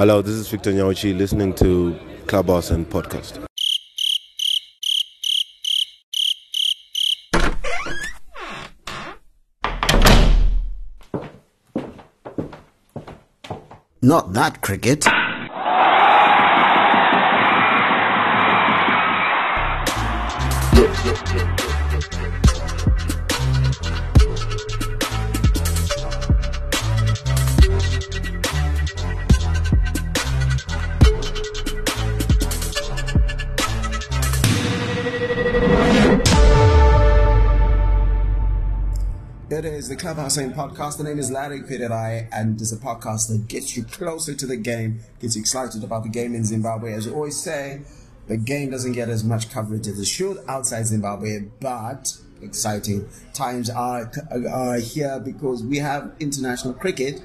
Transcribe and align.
Hello, 0.00 0.22
this 0.22 0.32
is 0.34 0.48
Victor 0.48 0.72
Nyauchi 0.72 1.14
listening 1.14 1.52
to 1.56 1.94
Clubhouse 2.26 2.70
and 2.70 2.88
Podcast. 2.88 3.44
Not 14.00 14.32
that 14.32 14.62
cricket. 14.62 15.04
Clubhouse 40.00 40.38
Aim 40.38 40.54
podcast. 40.54 40.96
The 40.96 41.04
name 41.04 41.18
is 41.18 41.30
Larry 41.30 41.60
Piderai, 41.60 42.26
and 42.32 42.58
it's 42.58 42.72
a 42.72 42.78
podcast 42.78 43.28
that 43.28 43.46
gets 43.48 43.76
you 43.76 43.84
closer 43.84 44.32
to 44.34 44.46
the 44.46 44.56
game, 44.56 45.00
gets 45.20 45.36
you 45.36 45.42
excited 45.42 45.84
about 45.84 46.04
the 46.04 46.08
game 46.08 46.34
in 46.34 46.42
Zimbabwe. 46.42 46.94
As 46.94 47.04
you 47.04 47.12
always 47.12 47.38
say, 47.38 47.82
the 48.26 48.38
game 48.38 48.70
doesn't 48.70 48.92
get 48.92 49.10
as 49.10 49.22
much 49.22 49.50
coverage 49.50 49.86
as 49.86 50.00
it 50.00 50.06
should 50.06 50.38
outside 50.48 50.86
Zimbabwe, 50.86 51.40
but 51.60 52.16
exciting 52.40 53.10
times 53.34 53.68
are, 53.68 54.10
are 54.50 54.78
here 54.78 55.20
because 55.20 55.62
we 55.62 55.76
have 55.76 56.12
international 56.18 56.72
cricket. 56.72 57.22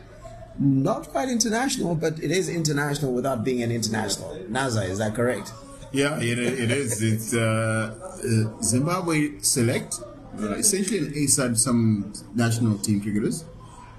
Not 0.60 1.08
quite 1.08 1.30
international, 1.30 1.96
but 1.96 2.20
it 2.22 2.30
is 2.30 2.50
international 2.50 3.14
without 3.14 3.46
being 3.46 3.64
an 3.64 3.72
international. 3.72 4.36
Naza, 4.50 4.90
is 4.90 4.98
that 4.98 5.16
correct? 5.16 5.54
Yeah, 5.94 6.20
it, 6.20 6.40
it 6.40 6.72
is. 6.72 7.02
It's 7.02 7.34
uh, 7.34 7.96
uh, 8.20 8.62
Zimbabwe 8.62 9.40
select, 9.40 10.02
essentially 10.40 11.00
an 11.00 11.14
A 11.16 11.28
side, 11.28 11.58
some 11.58 12.14
national 12.34 12.78
team 12.78 13.02
cricketers 13.02 13.46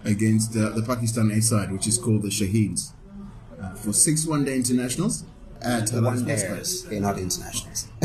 against 0.05 0.57
uh, 0.57 0.71
the 0.71 0.83
Pakistan 0.83 1.31
A 1.31 1.41
side, 1.41 1.73
which 1.73 1.87
is 1.87 1.99
called 1.99 2.23
the 2.23 2.29
Shaheens, 2.29 2.93
uh, 3.61 3.75
for 3.75 3.93
six 3.93 4.27
one 4.27 4.45
day 4.45 4.57
internationals 4.57 5.25
at 5.63 5.91
One 5.91 6.25
days, 6.25 6.85
they're 6.85 7.01
not 7.01 7.19
internationals. 7.19 7.89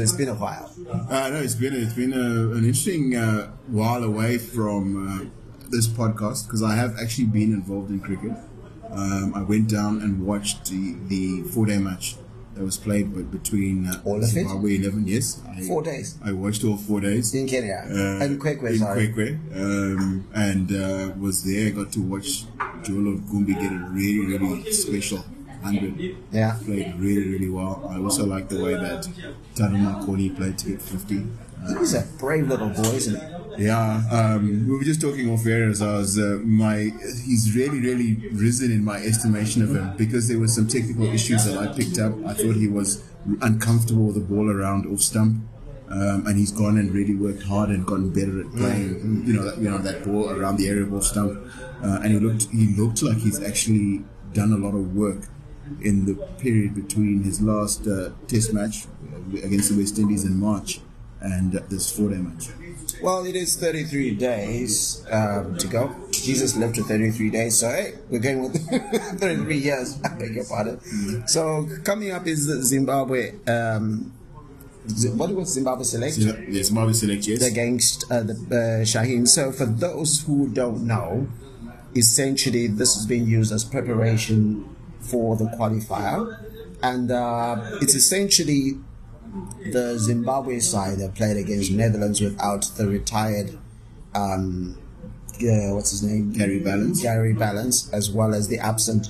It's 0.00 0.12
been 0.12 0.28
a 0.28 0.34
while. 0.34 0.72
Uh, 1.10 1.30
no, 1.30 1.36
it's 1.36 1.54
been 1.54 1.74
it's 1.74 1.94
been 1.94 2.12
a, 2.12 2.52
an 2.56 2.64
interesting 2.64 3.16
uh, 3.16 3.50
while 3.66 4.02
away 4.02 4.38
from 4.38 4.82
uh, 4.96 5.24
this 5.70 5.86
podcast 5.86 6.46
because 6.46 6.62
I 6.62 6.74
have 6.74 6.98
actually 6.98 7.26
been 7.26 7.52
involved 7.52 7.90
in 7.90 8.00
cricket. 8.00 8.32
Um, 8.90 9.34
I 9.34 9.42
went 9.42 9.68
down 9.68 10.00
and 10.00 10.24
watched 10.24 10.70
the, 10.70 10.96
the 11.08 11.42
four 11.42 11.66
day 11.66 11.78
match 11.78 12.16
that 12.56 12.64
was 12.64 12.78
played 12.78 13.14
be- 13.14 13.22
between 13.22 13.86
uh, 13.86 14.00
All 14.04 14.16
of 14.16 14.22
it? 14.22 14.26
Zimbabwe 14.26 14.76
Eleven. 14.76 15.06
Yes, 15.06 15.40
I, 15.48 15.60
Four 15.62 15.82
days? 15.82 16.18
I 16.24 16.32
watched 16.32 16.64
all 16.64 16.76
four 16.76 17.00
days 17.00 17.34
In 17.34 17.46
Kenya. 17.46 17.84
Uh, 17.86 18.24
and 18.24 18.40
Kwekwe, 18.40 18.70
in 18.70 18.78
sorry. 18.78 19.08
Kwekwe, 19.08 19.38
um, 19.54 20.26
and 20.34 20.72
uh, 20.72 21.12
was 21.18 21.44
there. 21.44 21.68
I 21.68 21.70
Got 21.70 21.92
to 21.92 22.00
watch 22.00 22.44
Joel 22.82 23.14
of 23.14 23.20
Gumbi 23.30 23.54
get 23.60 23.72
a 23.72 23.78
really 23.92 24.26
really 24.38 24.72
special 24.72 25.24
hundred. 25.62 26.16
Yeah. 26.32 26.56
played 26.64 26.94
really 26.98 27.28
really 27.28 27.48
well. 27.50 27.86
I 27.90 27.98
also 27.98 28.24
like 28.26 28.48
the 28.48 28.62
way 28.62 28.74
that 28.74 29.08
Taruma 29.54 30.04
Koni 30.06 30.30
played 30.30 30.56
to 30.58 30.70
get 30.70 30.80
fifty. 30.82 31.26
Uh, 31.62 31.78
He's 31.78 31.94
a 31.94 32.02
brave 32.18 32.48
little 32.48 32.68
boy, 32.68 32.94
isn't 33.00 33.16
he? 33.20 33.45
Yeah, 33.58 34.02
um, 34.10 34.66
we 34.68 34.76
were 34.76 34.84
just 34.84 35.00
talking 35.00 35.30
off 35.30 35.46
air 35.46 35.68
as 35.68 35.82
I 35.82 35.98
was 35.98 36.18
uh, 36.18 36.38
my. 36.44 36.90
He's 37.24 37.54
really, 37.54 37.80
really 37.80 38.28
risen 38.28 38.70
in 38.70 38.84
my 38.84 38.96
estimation 38.98 39.62
of 39.62 39.74
him 39.74 39.96
because 39.96 40.28
there 40.28 40.38
were 40.38 40.48
some 40.48 40.66
technical 40.66 41.06
issues 41.06 41.44
that 41.44 41.56
I 41.56 41.72
picked 41.74 41.98
up. 41.98 42.12
I 42.26 42.34
thought 42.34 42.56
he 42.56 42.68
was 42.68 43.02
uncomfortable 43.42 44.06
with 44.06 44.14
the 44.14 44.20
ball 44.20 44.50
around 44.50 44.86
off 44.86 45.00
stump, 45.00 45.42
um, 45.90 46.26
and 46.26 46.36
he's 46.36 46.52
gone 46.52 46.76
and 46.78 46.92
really 46.92 47.14
worked 47.14 47.42
hard 47.42 47.70
and 47.70 47.86
gotten 47.86 48.10
better 48.10 48.40
at 48.40 48.50
playing. 48.52 49.24
You 49.26 49.32
know, 49.34 49.44
that, 49.44 49.58
you 49.58 49.70
know 49.70 49.78
that 49.78 50.04
ball 50.04 50.30
around 50.30 50.56
the 50.56 50.68
area 50.68 50.82
of 50.82 50.94
off 50.94 51.04
stump, 51.04 51.38
uh, 51.82 52.00
and 52.02 52.12
he 52.12 52.18
looked 52.18 52.48
he 52.50 52.74
looked 52.76 53.02
like 53.02 53.18
he's 53.18 53.42
actually 53.42 54.04
done 54.32 54.52
a 54.52 54.56
lot 54.56 54.74
of 54.74 54.94
work 54.94 55.28
in 55.80 56.04
the 56.04 56.14
period 56.38 56.74
between 56.74 57.22
his 57.22 57.40
last 57.40 57.86
uh, 57.86 58.10
Test 58.28 58.52
match 58.52 58.86
against 59.32 59.70
the 59.70 59.78
West 59.78 59.98
Indies 59.98 60.24
in 60.24 60.38
March 60.38 60.80
and 61.20 61.52
this 61.70 61.90
four-day 61.90 62.18
match. 62.18 62.48
Well, 63.02 63.26
it 63.26 63.36
is 63.36 63.56
33 63.56 64.14
days 64.14 65.04
um, 65.10 65.56
to 65.58 65.66
go. 65.66 65.94
Jesus 66.10 66.56
lived 66.56 66.76
to 66.76 66.82
33 66.82 67.30
days, 67.30 67.58
so 67.58 67.68
hey, 67.68 67.94
we're 68.10 68.20
going 68.20 68.42
with 68.42 68.56
33 69.20 69.56
years. 69.56 69.98
I 70.04 70.08
beg 70.14 70.34
your 70.34 70.44
pardon. 70.44 70.80
So 71.26 71.68
coming 71.84 72.10
up 72.12 72.26
is 72.26 72.40
Zimbabwe. 72.40 73.34
Um, 73.46 74.12
what 75.14 75.30
was 75.30 75.52
Zimbabwe 75.52 75.84
select? 75.84 76.16
Yes, 76.18 76.66
Zimbabwe 76.66 76.92
select 76.92 77.26
yes. 77.26 77.42
against 77.42 78.10
uh, 78.10 78.22
the 78.22 78.32
uh, 78.32 78.84
Shaheen. 78.84 79.26
So, 79.26 79.50
for 79.50 79.66
those 79.66 80.22
who 80.22 80.48
don't 80.48 80.86
know, 80.86 81.26
essentially 81.96 82.68
this 82.68 82.96
is 82.96 83.06
being 83.06 83.26
used 83.26 83.52
as 83.52 83.64
preparation 83.64 84.64
for 85.00 85.36
the 85.36 85.46
qualifier, 85.58 86.38
and 86.82 87.10
uh, 87.10 87.78
it's 87.82 87.94
essentially 87.94 88.78
the 89.72 89.98
Zimbabwe 89.98 90.58
side 90.58 90.98
that 90.98 91.14
played 91.14 91.36
against 91.36 91.70
Netherlands 91.72 92.20
without 92.20 92.70
the 92.76 92.86
retired. 92.86 93.58
Um, 94.14 94.78
uh, 95.34 95.74
what's 95.74 95.90
his 95.90 96.02
name? 96.02 96.32
Gary 96.32 96.60
Ballance. 96.60 97.02
Gary 97.02 97.34
Ballance, 97.34 97.92
as 97.92 98.10
well 98.10 98.34
as 98.34 98.48
the 98.48 98.58
absent 98.58 99.08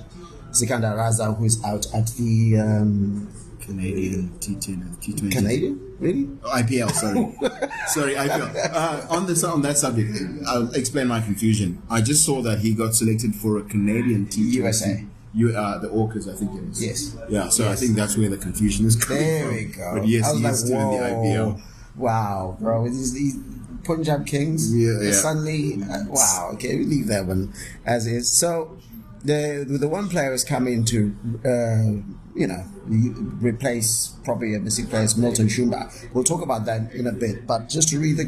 Sikandar 0.50 0.97
Raza, 0.97 1.36
who 1.36 1.44
is 1.44 1.62
out 1.65 1.86
at 1.94 2.09
the 2.19 2.59
um, 2.59 3.32
Canadian 3.60 4.31
T10 4.41 4.69
and 4.69 5.00
T20. 5.00 5.32
Canadian. 5.32 5.97
Really? 5.98 6.28
Oh, 6.44 6.50
IPL, 6.50 6.91
sorry. 6.92 7.70
sorry, 7.86 8.15
IPL. 8.15 8.75
Uh, 8.75 9.06
on, 9.10 9.26
this, 9.26 9.44
on 9.44 9.62
that 9.62 9.78
subject, 9.78 10.16
I'll 10.47 10.70
explain 10.72 11.09
my 11.09 11.20
confusion. 11.20 11.82
I 11.91 12.00
just 12.00 12.25
saw 12.25 12.42
that 12.42 12.60
he 12.60 12.75
got 12.75 12.94
selected 12.94 13.34
for 13.34 13.59
a 13.59 13.62
Canadian 13.62 14.26
T20. 14.26 14.53
USA. 14.53 15.04
You, 15.36 15.50
uh, 15.50 15.78
the 15.78 15.88
Orcas, 15.88 16.32
I 16.32 16.34
think 16.34 16.50
it 16.54 16.64
is. 16.70 16.82
Yes. 16.82 17.16
Yeah, 17.28 17.50
so 17.50 17.69
I 17.70 17.76
think 17.76 17.94
that's 17.94 18.16
where 18.16 18.30
the 18.30 18.38
confusion 18.38 18.86
is 18.86 18.97
coming 18.97 19.22
There 19.22 19.44
from. 19.44 19.54
we 19.54 19.64
go. 19.66 19.94
But 19.98 20.08
yes, 20.08 20.32
he 20.34 20.42
like, 20.42 20.52
is 20.52 20.60
still 20.60 20.80
in 20.80 20.98
the. 20.98 21.06
IPL. 21.08 21.62
Wow, 21.97 22.56
bro. 22.58 22.88
These, 22.88 23.12
these 23.12 23.36
Punjab 23.84 24.26
Kings. 24.26 24.74
Yeah, 24.74 24.98
yeah. 25.02 25.12
Suddenly, 25.12 25.82
uh, 25.82 26.04
wow. 26.08 26.50
Okay, 26.54 26.76
we 26.76 26.84
leave 26.84 27.08
that 27.08 27.26
one 27.26 27.52
as 27.84 28.06
is. 28.06 28.32
So, 28.32 28.78
the 29.24 29.66
the 29.69 29.88
one 29.88 30.08
player 30.08 30.32
is 30.32 30.42
coming 30.42 30.86
to, 30.86 31.14
uh, 31.44 32.00
you 32.34 32.47
know, 32.47 32.64
replace 32.86 34.14
probably 34.24 34.54
a 34.54 34.58
missing 34.58 34.86
player, 34.86 35.06
Milton 35.18 35.48
Shumba. 35.48 35.92
We'll 36.14 36.24
talk 36.24 36.41
about 36.42 36.64
that 36.64 36.92
in 36.94 37.06
a 37.06 37.12
bit. 37.12 37.47
But 37.47 37.68
just 37.68 37.91
to 37.91 37.98
read 37.98 38.16
the 38.16 38.24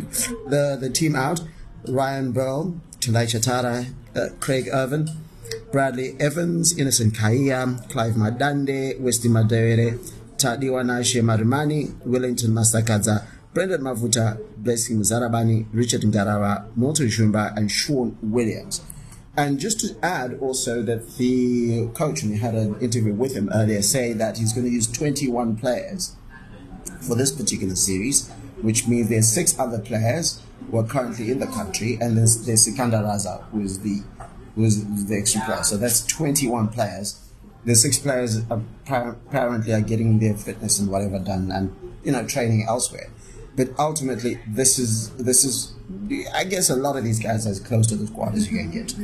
the, 0.47 0.77
the 0.79 0.91
team 0.91 1.17
out: 1.17 1.41
Ryan 1.89 2.33
Burl, 2.33 2.81
Tendai 3.01 3.25
Chatara, 3.27 3.95
uh, 4.15 4.29
Craig 4.41 4.69
Ervine. 4.71 5.09
Bradley 5.73 6.17
Evans, 6.19 6.79
Innocent 6.79 7.15
Kaia, 7.15 7.89
Clive 7.91 8.15
Madande, 8.15 8.99
Wessly 9.01 9.29
Madhevere, 9.31 9.99
Tadiwa 10.37 10.83
Nashe 10.85 11.21
Marimani, 11.23 11.95
Wellington 12.07 12.51
Masakadza, 12.51 13.27
Brandon 13.53 13.81
Mavuta, 13.81 14.39
Blessing 14.57 14.99
Muzarabani, 14.99 15.67
Richard 15.73 16.03
Ngarava, 16.03 16.77
Milton 16.77 17.07
Shumba, 17.07 17.57
and 17.57 17.71
Sean 17.71 18.17
Williams. 18.23 18.83
And 19.37 19.59
just 19.59 19.81
to 19.81 19.97
add 20.05 20.39
also 20.41 20.83
that 20.83 21.17
the 21.17 21.89
coach, 21.95 22.23
and 22.23 22.33
we 22.33 22.39
had 22.39 22.55
an 22.55 22.79
interview 22.81 23.15
with 23.15 23.35
him 23.37 23.51
earlier, 23.55 23.83
say 23.83 24.13
that 24.13 24.39
he's 24.39 24.53
going 24.53 24.67
to 24.67 24.73
use 24.73 24.87
21 24.87 25.57
players 25.57 26.17
for 27.01 27.15
this 27.15 27.31
particular 27.31 27.77
series, 27.77 28.29
which 28.63 28.89
means 28.89 29.09
there's 29.09 29.33
six 29.33 29.59
other 29.59 29.79
players 29.79 30.43
who 30.71 30.79
are 30.79 30.85
currently 30.85 31.31
in 31.31 31.39
the 31.39 31.47
country, 31.47 31.99
and 32.01 32.19
there's, 32.19 32.47
there's 32.47 32.65
Sikandar 32.65 33.03
Raza, 33.03 33.45
who 33.51 33.61
is 33.61 33.81
the 33.81 34.03
is 34.65 35.07
the 35.07 35.17
extra 35.17 35.41
player. 35.43 35.63
So 35.63 35.77
that's 35.77 36.07
21 36.07 36.69
players. 36.69 37.25
The 37.65 37.75
six 37.75 37.99
players 37.99 38.39
apparently 38.49 39.73
are 39.73 39.81
getting 39.81 40.19
their 40.21 40.35
fitness 40.35 40.79
and 40.79 40.91
whatever 40.91 41.19
done, 41.19 41.51
and 41.51 41.75
you 42.05 42.13
know 42.13 42.27
training 42.27 42.65
elsewhere. 42.67 43.11
But 43.57 43.71
ultimately, 43.79 44.39
this 44.47 44.79
is 44.79 45.11
this 45.17 45.45
is, 45.45 45.75
I 46.33 46.45
guess, 46.45 46.71
a 46.71 46.77
lot 46.77 46.97
of 46.97 47.03
these 47.03 47.19
guys 47.19 47.47
are 47.47 47.51
as 47.51 47.59
close 47.59 47.89
to 47.89 47.97
the 47.97 48.07
squad 48.07 48.35
as 48.37 48.51
you 48.51 48.57
can 48.57 48.71
get. 48.71 48.95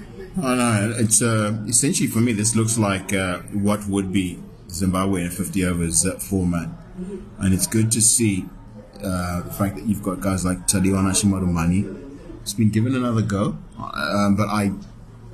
Oh, 0.40 0.54
no, 0.54 0.94
it's 0.96 1.20
uh, 1.20 1.58
essentially 1.66 2.08
for 2.08 2.20
me, 2.20 2.32
this 2.32 2.54
looks 2.54 2.78
like 2.78 3.12
uh, 3.12 3.38
what 3.52 3.86
would 3.88 4.12
be 4.12 4.38
Zimbabwe 4.70 5.22
in 5.22 5.30
50 5.30 5.64
overs 5.64 6.06
uh, 6.06 6.18
format. 6.18 6.68
And 7.38 7.52
it's 7.52 7.66
good 7.66 7.90
to 7.92 8.00
see 8.00 8.46
uh, 9.02 9.42
the 9.42 9.52
fact 9.52 9.74
that 9.74 9.86
you've 9.86 10.02
got 10.02 10.20
guys 10.20 10.44
like 10.44 10.66
Tadiwanashe 10.68 11.24
Marumani. 11.24 12.00
It's 12.42 12.54
been 12.54 12.70
given 12.70 12.94
another 12.94 13.22
go, 13.22 13.56
um, 13.78 14.36
but 14.36 14.48
I 14.48 14.72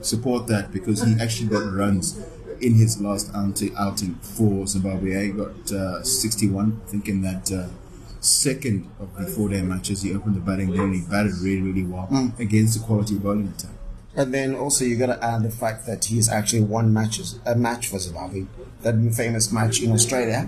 support 0.02 0.46
that 0.48 0.72
because 0.72 1.02
he 1.02 1.14
actually 1.20 1.48
got 1.48 1.72
runs 1.72 2.18
in 2.60 2.74
his 2.74 3.00
last 3.00 3.30
outing, 3.34 3.74
outing 3.78 4.14
for 4.16 4.66
Zimbabwe. 4.66 5.26
He 5.26 5.32
got 5.32 5.72
uh, 5.72 6.02
61, 6.02 6.80
I 6.84 6.90
think, 6.90 7.08
in 7.08 7.22
that 7.22 7.50
uh, 7.50 7.68
second 8.20 8.90
of 8.98 9.16
the 9.16 9.26
four 9.26 9.48
day 9.48 9.62
matches. 9.62 10.02
He 10.02 10.14
opened 10.14 10.36
the 10.36 10.40
batting 10.40 10.70
there 10.70 10.84
and 10.84 10.94
he 10.94 11.00
batted 11.00 11.32
really, 11.42 11.62
really 11.62 11.84
well 11.84 12.32
against 12.38 12.78
the 12.78 12.84
quality 12.84 13.18
bowling 13.18 13.52
attack. 13.56 13.72
And 14.14 14.34
then 14.34 14.54
also 14.54 14.84
you 14.84 14.96
got 14.96 15.06
to 15.06 15.24
add 15.24 15.42
the 15.42 15.50
fact 15.50 15.86
that 15.86 16.06
he's 16.06 16.28
actually 16.28 16.62
won 16.62 16.92
matches, 16.92 17.38
a 17.46 17.54
match 17.54 17.88
for 17.88 17.98
Zimbabwe. 17.98 18.46
That 18.82 18.94
famous 19.14 19.52
match 19.52 19.80
in 19.80 19.92
Australia, 19.92 20.42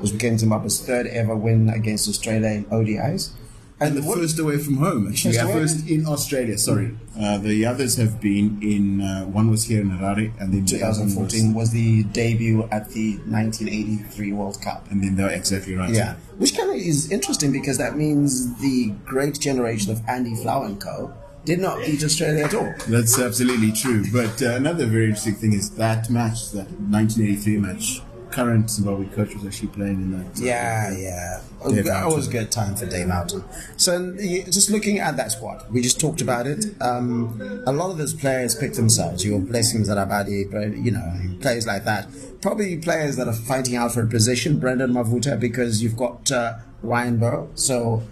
which 0.00 0.12
became 0.12 0.38
Zimbabwe's 0.38 0.80
third 0.84 1.06
ever 1.06 1.36
win 1.36 1.68
against 1.68 2.08
Australia 2.08 2.48
in 2.50 2.64
ODIs. 2.66 3.32
And 3.80 3.96
the 3.96 4.02
what- 4.02 4.18
first 4.18 4.38
away 4.38 4.58
from 4.58 4.76
home, 4.76 5.08
actually. 5.08 5.34
First 5.34 5.46
Yeah, 5.48 5.52
first 5.52 5.88
in 5.88 6.06
Australia, 6.06 6.56
sorry. 6.56 6.94
Uh, 7.18 7.38
the 7.38 7.66
others 7.66 7.96
have 7.96 8.20
been 8.20 8.58
in, 8.62 9.00
uh, 9.00 9.24
one 9.24 9.50
was 9.50 9.64
here 9.64 9.80
in 9.80 9.90
Harare, 9.90 10.30
and 10.38 10.52
then 10.54 10.64
the 10.64 10.82
other 10.82 11.00
one 11.00 11.06
was- 11.06 11.14
2014 11.14 11.54
was 11.54 11.70
the 11.70 12.04
debut 12.04 12.68
at 12.70 12.90
the 12.90 13.18
1983 13.26 14.32
World 14.32 14.60
Cup. 14.60 14.86
and 14.90 15.02
then 15.02 15.16
they're 15.16 15.30
exactly 15.30 15.74
right. 15.74 15.92
Yeah, 15.92 16.14
which 16.38 16.56
kind 16.56 16.70
of 16.70 16.76
is 16.76 17.10
interesting 17.10 17.50
because 17.52 17.78
that 17.78 17.96
means 17.96 18.54
the 18.60 18.92
great 19.04 19.38
generation 19.40 19.90
of 19.90 20.00
Andy 20.08 20.34
Flower 20.36 20.66
and 20.66 20.78
Co. 20.80 21.12
did 21.44 21.58
not 21.58 21.78
beat 21.84 22.04
Australia 22.04 22.44
at 22.44 22.54
all. 22.54 22.72
That's 22.88 23.18
absolutely 23.18 23.72
true. 23.72 24.04
But 24.12 24.40
uh, 24.42 24.50
another 24.62 24.86
very 24.86 25.06
interesting 25.06 25.34
thing 25.34 25.52
is 25.54 25.70
that 25.70 26.08
match, 26.08 26.52
that 26.52 26.68
1983 26.88 27.56
match, 27.56 28.00
current 28.32 28.70
Zimbabwe 28.70 29.06
coach 29.14 29.34
was 29.34 29.44
actually 29.46 29.68
playing 29.68 30.00
in 30.02 30.10
that. 30.18 30.26
uh, 30.40 30.44
Yeah, 30.44 30.90
yeah. 30.96 31.40
Dave 31.68 31.84
That 31.84 32.06
was 32.06 32.26
Houghton. 32.26 32.30
good 32.32 32.50
time 32.50 32.74
for 32.74 32.86
Dave 32.86 33.06
Mountain. 33.06 33.44
So, 33.76 34.14
just 34.16 34.70
looking 34.70 34.98
at 34.98 35.16
that 35.16 35.30
squad, 35.32 35.64
we 35.70 35.80
just 35.80 36.00
talked 36.00 36.20
about 36.20 36.46
it. 36.46 36.64
Um, 36.80 37.62
a 37.66 37.72
lot 37.72 37.90
of 37.90 37.98
those 37.98 38.14
players 38.14 38.54
pick 38.56 38.72
themselves. 38.72 39.24
Your 39.24 39.38
blessings 39.38 39.86
that 39.88 39.98
Abadi, 39.98 40.84
you 40.84 40.90
know, 40.90 41.36
players 41.40 41.66
like 41.66 41.84
that. 41.84 42.08
Probably 42.40 42.76
players 42.78 43.14
that 43.16 43.28
are 43.28 43.32
fighting 43.34 43.76
out 43.76 43.92
for 43.92 44.02
a 44.02 44.06
position. 44.08 44.58
Brandon 44.58 44.92
Mavuta, 44.92 45.38
because 45.38 45.82
you've 45.82 45.96
got 45.96 46.32
uh, 46.32 46.54
Ryan 46.82 47.18
Burl. 47.18 47.50
So, 47.54 48.02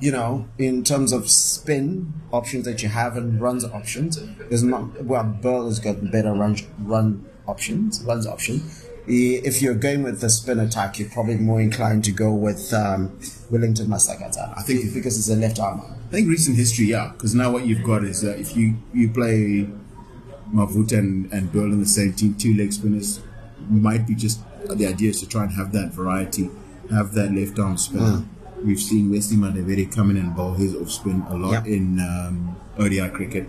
you 0.00 0.10
know, 0.10 0.46
in 0.58 0.84
terms 0.84 1.12
of 1.12 1.28
spin 1.28 2.12
options 2.32 2.64
that 2.64 2.82
you 2.82 2.88
have 2.88 3.16
and 3.18 3.40
runs 3.40 3.64
options, 3.64 4.18
there's 4.48 4.62
not. 4.62 5.04
Well, 5.04 5.24
Burl 5.24 5.66
has 5.66 5.78
got 5.80 6.10
better 6.10 6.32
run 6.32 6.56
run 6.78 7.26
options, 7.46 8.02
runs 8.04 8.26
option. 8.26 8.62
If 9.06 9.60
you're 9.60 9.74
going 9.74 10.02
with 10.02 10.20
the 10.20 10.30
spin 10.30 10.58
attack, 10.58 10.98
you're 10.98 11.10
probably 11.10 11.36
more 11.36 11.60
inclined 11.60 12.04
to 12.04 12.12
go 12.12 12.32
with 12.32 12.72
um, 12.72 13.18
Wellington 13.50 13.86
Masakadza. 13.88 14.56
I 14.56 14.62
think- 14.62 14.92
because 14.94 15.18
it's 15.18 15.28
a 15.28 15.36
left 15.36 15.58
armer. 15.60 15.84
I 16.08 16.16
think 16.18 16.28
recent 16.28 16.56
history, 16.56 16.86
yeah, 16.86 17.10
because 17.12 17.34
now 17.34 17.50
what 17.50 17.66
you've 17.66 17.82
got 17.82 18.04
is 18.04 18.24
uh, 18.24 18.28
if 18.30 18.56
you, 18.56 18.74
you 18.92 19.08
play 19.08 19.68
Mavuta 20.52 20.98
and, 20.98 21.30
and 21.32 21.50
Burl 21.52 21.72
in 21.72 21.80
the 21.80 21.86
same 21.86 22.12
team, 22.12 22.34
two 22.34 22.54
leg 22.54 22.72
spinners, 22.72 23.20
might 23.68 24.06
be 24.06 24.14
just 24.14 24.40
the 24.68 24.86
idea 24.86 25.10
is 25.10 25.20
to 25.20 25.28
try 25.28 25.42
and 25.44 25.52
have 25.54 25.72
that 25.72 25.92
variety, 25.92 26.48
have 26.90 27.12
that 27.14 27.32
left 27.32 27.58
arm 27.58 27.76
spinner. 27.76 28.24
We've 28.62 28.80
seen 28.80 29.10
Wesley 29.10 29.36
Madhevere 29.36 29.92
come 29.94 30.10
in 30.10 30.16
and 30.16 30.34
bowl 30.36 30.54
his 30.54 30.74
off 30.76 30.90
spin 30.90 31.22
a 31.28 31.34
lot 31.36 31.66
Yeah. 31.66 31.74
in 31.74 31.98
um, 31.98 32.56
ODI 32.78 33.08
cricket, 33.10 33.46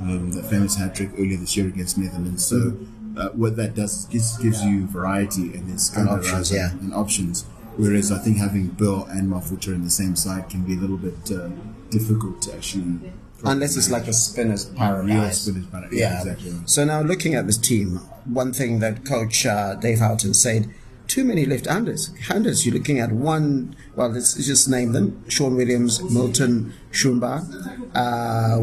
um, 0.00 0.30
the 0.30 0.42
famous 0.44 0.76
hat 0.76 0.94
trick 0.94 1.10
earlier 1.18 1.36
this 1.38 1.56
year 1.56 1.66
against 1.66 1.98
Netherlands. 1.98 2.46
So, 2.46 2.76
uh, 3.16 3.28
what 3.30 3.56
that 3.56 3.74
does 3.74 4.00
is 4.00 4.06
gives, 4.06 4.36
gives 4.38 4.64
you 4.64 4.86
variety 4.86 5.54
and 5.54 5.68
then 5.68 5.78
And 5.96 6.08
options, 6.08 6.52
yeah. 6.52 6.70
and 6.72 6.94
options. 6.94 7.44
Whereas 7.76 8.10
I 8.10 8.18
think 8.18 8.38
having 8.38 8.68
Bill 8.68 9.04
and 9.10 9.30
Mavuta 9.30 9.68
in 9.68 9.84
the 9.84 9.90
same 9.90 10.16
side 10.16 10.48
can 10.48 10.62
be 10.62 10.74
a 10.74 10.76
little 10.76 10.96
bit 10.96 11.30
uh, 11.30 11.48
difficult 11.90 12.42
to 12.42 12.54
actually. 12.54 13.12
Unless 13.44 13.76
it's 13.76 13.90
like 13.90 14.06
a 14.08 14.14
spinner's 14.14 14.64
paradise. 14.64 15.14
Real 15.14 15.30
spinner's 15.30 15.66
paradise, 15.66 15.98
yeah, 15.98 16.18
exactly. 16.18 16.54
So 16.64 16.84
now 16.84 17.02
looking 17.02 17.34
at 17.34 17.46
this 17.46 17.58
team, 17.58 17.96
one 18.24 18.52
thing 18.52 18.78
that 18.80 19.04
Coach 19.04 19.44
uh, 19.44 19.74
Dave 19.74 19.98
Houghton 19.98 20.32
said, 20.32 20.72
too 21.06 21.22
many 21.22 21.44
left-handers. 21.44 22.12
Handers, 22.28 22.64
you're 22.64 22.74
looking 22.74 22.98
at 22.98 23.12
one, 23.12 23.76
well, 23.94 24.08
let's 24.08 24.34
just 24.34 24.68
name 24.68 24.92
them. 24.92 25.22
Sean 25.28 25.54
Williams, 25.54 26.02
Milton 26.02 26.72
Shumba, 26.96 27.44
uh, 27.94 28.58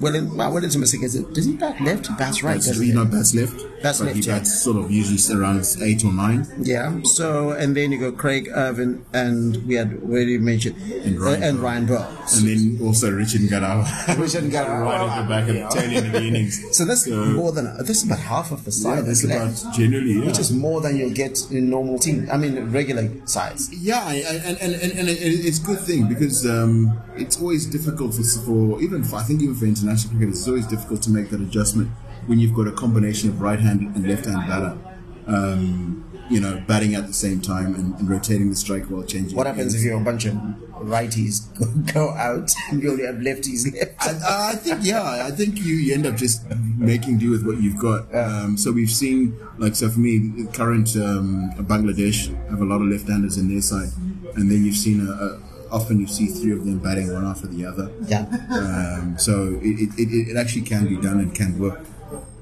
William, 0.00 0.36
well, 0.36 0.52
Wellington 0.52 0.82
it, 0.82 1.34
does 1.34 1.46
he 1.46 1.52
bat 1.54 1.80
left? 1.80 2.08
He 2.08 2.14
bats 2.14 2.42
right, 2.42 2.60
That's, 2.60 2.78
he 2.78 2.86
he? 2.86 2.92
not 2.92 3.10
bats 3.10 3.34
left, 3.34 3.54
Bats 3.82 3.98
but 3.98 4.06
left, 4.06 4.16
he 4.18 4.22
yeah. 4.22 4.38
bats 4.38 4.62
sort 4.62 4.76
of 4.78 4.90
usually 4.90 5.18
around 5.38 5.64
eight 5.82 6.04
or 6.04 6.12
nine. 6.12 6.46
Yeah. 6.60 7.00
So, 7.02 7.50
and 7.50 7.76
then 7.76 7.92
you 7.92 7.98
go 7.98 8.12
Craig 8.12 8.48
Ervine, 8.52 9.04
and 9.12 9.66
we 9.66 9.74
had 9.74 10.00
already 10.02 10.38
mentioned, 10.38 10.76
and 11.04 11.20
Ryan 11.20 11.42
and 11.42 11.58
Burr. 11.86 11.96
Ryan. 11.96 12.16
And 12.34 12.48
then 12.48 12.86
also 12.86 13.10
Richard 13.10 13.42
Ngarava. 13.42 14.18
Richard 14.18 14.44
Ngarava. 14.44 14.84
right 14.84 15.08
at 15.08 15.22
the 15.22 15.28
back 15.28 15.48
of 15.48 15.54
the 15.54 15.80
tail 15.80 15.96
end 15.96 16.06
of 16.06 16.12
the 16.12 16.22
innings. 16.22 16.76
So 16.76 16.84
that's 16.84 17.06
more 17.08 17.52
than, 17.52 17.76
this 17.78 18.02
is 18.02 18.06
about 18.06 18.18
half 18.20 18.50
of 18.50 18.64
the 18.64 18.70
yeah, 18.70 18.96
side 18.96 19.06
that's 19.06 19.22
that's 19.22 19.24
left. 19.24 19.62
about 19.62 19.74
generally, 19.74 20.12
yeah. 20.14 20.26
which 20.26 20.38
is 20.38 20.52
more 20.52 20.80
than 20.80 20.96
you'll 20.96 21.10
get 21.10 21.38
in 21.50 21.70
normal 21.70 21.98
team. 21.98 22.28
I 22.32 22.36
mean, 22.36 22.70
regular 22.72 23.10
size. 23.26 23.72
Yeah, 23.72 24.08
and, 24.08 24.58
and, 24.60 24.74
and, 24.74 24.98
and 24.98 25.08
it's 25.08 25.60
a 25.60 25.66
good 25.66 25.80
thing 25.80 26.08
because 26.08 26.46
um, 26.46 27.00
it's 27.16 27.40
always 27.40 27.66
difficult 27.76 28.14
for, 28.14 28.22
for 28.22 28.80
even 28.80 29.04
for, 29.04 29.16
I 29.16 29.22
think 29.22 29.42
even 29.42 29.54
for 29.54 29.66
international 29.66 30.16
cricket, 30.16 30.34
it's 30.34 30.48
always 30.48 30.66
difficult 30.66 31.02
to 31.02 31.10
make 31.10 31.30
that 31.30 31.40
adjustment 31.40 31.88
when 32.26 32.38
you've 32.38 32.54
got 32.54 32.66
a 32.66 32.72
combination 32.72 33.28
of 33.28 33.40
right 33.40 33.58
hand 33.58 33.94
and 33.94 34.06
left 34.08 34.26
hand 34.26 34.46
batter. 34.48 34.78
Um, 35.26 36.02
you 36.28 36.40
know, 36.40 36.60
batting 36.66 36.94
at 36.96 37.06
the 37.06 37.12
same 37.12 37.40
time 37.40 37.74
and, 37.76 37.94
and 38.00 38.10
rotating 38.10 38.50
the 38.50 38.56
strike 38.56 38.84
while 38.86 39.04
changing. 39.04 39.36
What 39.36 39.46
happens 39.46 39.74
if 39.74 39.82
you're 39.82 40.00
a 40.00 40.04
bunch 40.04 40.24
of 40.24 40.34
righties 40.82 41.46
go, 41.92 41.92
go 41.92 42.10
out 42.10 42.50
and 42.68 42.82
you 42.82 42.90
only 42.90 43.06
have 43.06 43.16
lefties 43.16 43.72
left? 43.72 43.94
I, 44.00 44.50
I 44.50 44.54
think 44.56 44.80
yeah, 44.82 45.24
I 45.24 45.30
think 45.30 45.58
you, 45.58 45.74
you 45.74 45.94
end 45.94 46.06
up 46.06 46.16
just 46.16 46.44
making 46.76 47.18
do 47.18 47.30
with 47.30 47.46
what 47.46 47.60
you've 47.60 47.78
got. 47.78 48.12
Um, 48.14 48.56
so 48.56 48.72
we've 48.72 48.90
seen 48.90 49.38
like 49.58 49.76
so 49.76 49.88
for 49.88 50.00
me, 50.00 50.18
the 50.18 50.50
current 50.52 50.96
um, 50.96 51.52
Bangladesh 51.58 52.28
have 52.50 52.60
a 52.60 52.64
lot 52.64 52.80
of 52.80 52.88
left-handers 52.88 53.38
in 53.38 53.48
their 53.48 53.62
side, 53.62 53.90
and 54.34 54.50
then 54.50 54.64
you've 54.64 54.76
seen 54.76 55.06
a, 55.06 55.12
a, 55.12 55.40
often 55.70 56.00
you 56.00 56.06
see 56.06 56.26
three 56.26 56.52
of 56.52 56.64
them 56.64 56.78
batting 56.78 57.12
one 57.12 57.24
after 57.24 57.46
the 57.46 57.64
other. 57.64 57.90
Yeah. 58.06 58.26
Um, 58.50 59.16
so 59.18 59.58
it, 59.62 59.90
it, 59.98 60.30
it, 60.30 60.36
actually 60.36 60.62
can 60.62 60.86
be 60.88 60.96
done 60.96 61.20
and 61.20 61.34
can 61.34 61.58
work. 61.58 61.80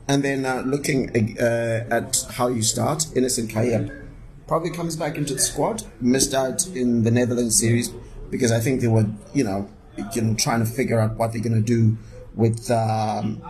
And 0.08 0.22
then 0.22 0.44
uh, 0.44 0.62
looking 0.66 1.38
uh, 1.38 1.86
at 1.90 2.26
how 2.32 2.48
you 2.48 2.62
start, 2.62 3.06
Innocent 3.16 3.50
Kaia 3.50 4.04
probably 4.46 4.70
comes 4.70 4.96
back 4.96 5.16
into 5.16 5.34
the 5.34 5.40
squad. 5.40 5.82
Missed 6.00 6.34
out 6.34 6.66
in 6.68 7.04
the 7.04 7.10
Netherlands 7.10 7.58
series 7.58 7.88
because 8.30 8.52
I 8.52 8.60
think 8.60 8.80
they 8.80 8.88
were, 8.88 9.06
you 9.32 9.44
know, 9.44 9.68
you 10.14 10.22
know 10.22 10.34
trying 10.34 10.60
to 10.60 10.70
figure 10.70 10.98
out 10.98 11.16
what 11.16 11.32
they're 11.32 11.42
going 11.42 11.54
to 11.54 11.60
do 11.60 11.96
with 12.34 12.70
um, 12.70 13.40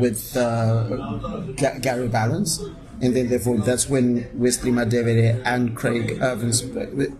with 0.00 0.36
uh, 0.36 0.84
Ga- 1.56 1.78
Gary 1.80 2.08
Ballance. 2.08 2.74
And 3.00 3.14
then, 3.14 3.28
therefore, 3.28 3.58
that's 3.58 3.88
when 3.88 4.28
Wesley 4.34 4.70
Madhevere 4.72 5.40
and 5.44 5.76
Craig 5.76 6.18
Ervines 6.20 6.62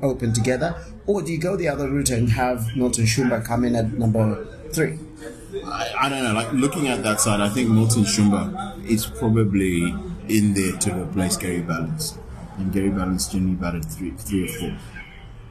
open 0.02 0.32
together. 0.32 0.74
Or 1.06 1.22
do 1.22 1.32
you 1.32 1.38
go 1.38 1.56
the 1.56 1.68
other 1.68 1.88
route 1.88 2.10
and 2.10 2.30
have 2.30 2.76
Milton 2.76 3.04
Shumba 3.04 3.44
come 3.44 3.64
in 3.64 3.76
at 3.76 3.92
number 3.92 4.44
three? 4.72 4.98
I, 5.64 5.92
I 6.00 6.08
don't 6.08 6.24
know. 6.24 6.32
Like 6.32 6.52
looking 6.52 6.88
at 6.88 7.02
that 7.04 7.20
side, 7.20 7.40
I 7.40 7.48
think 7.48 7.70
Milton 7.70 8.04
Shumba 8.04 8.84
is 8.86 9.06
probably 9.06 9.94
in 10.28 10.54
there 10.54 10.76
to 10.78 11.02
replace 11.02 11.36
Gary 11.36 11.62
Ballance, 11.62 12.18
and 12.58 12.72
Gary 12.72 12.90
Ballance 12.90 13.30
generally 13.30 13.54
batted 13.54 13.84
three, 13.84 14.10
three 14.10 14.44
or 14.44 14.52
four 14.52 14.76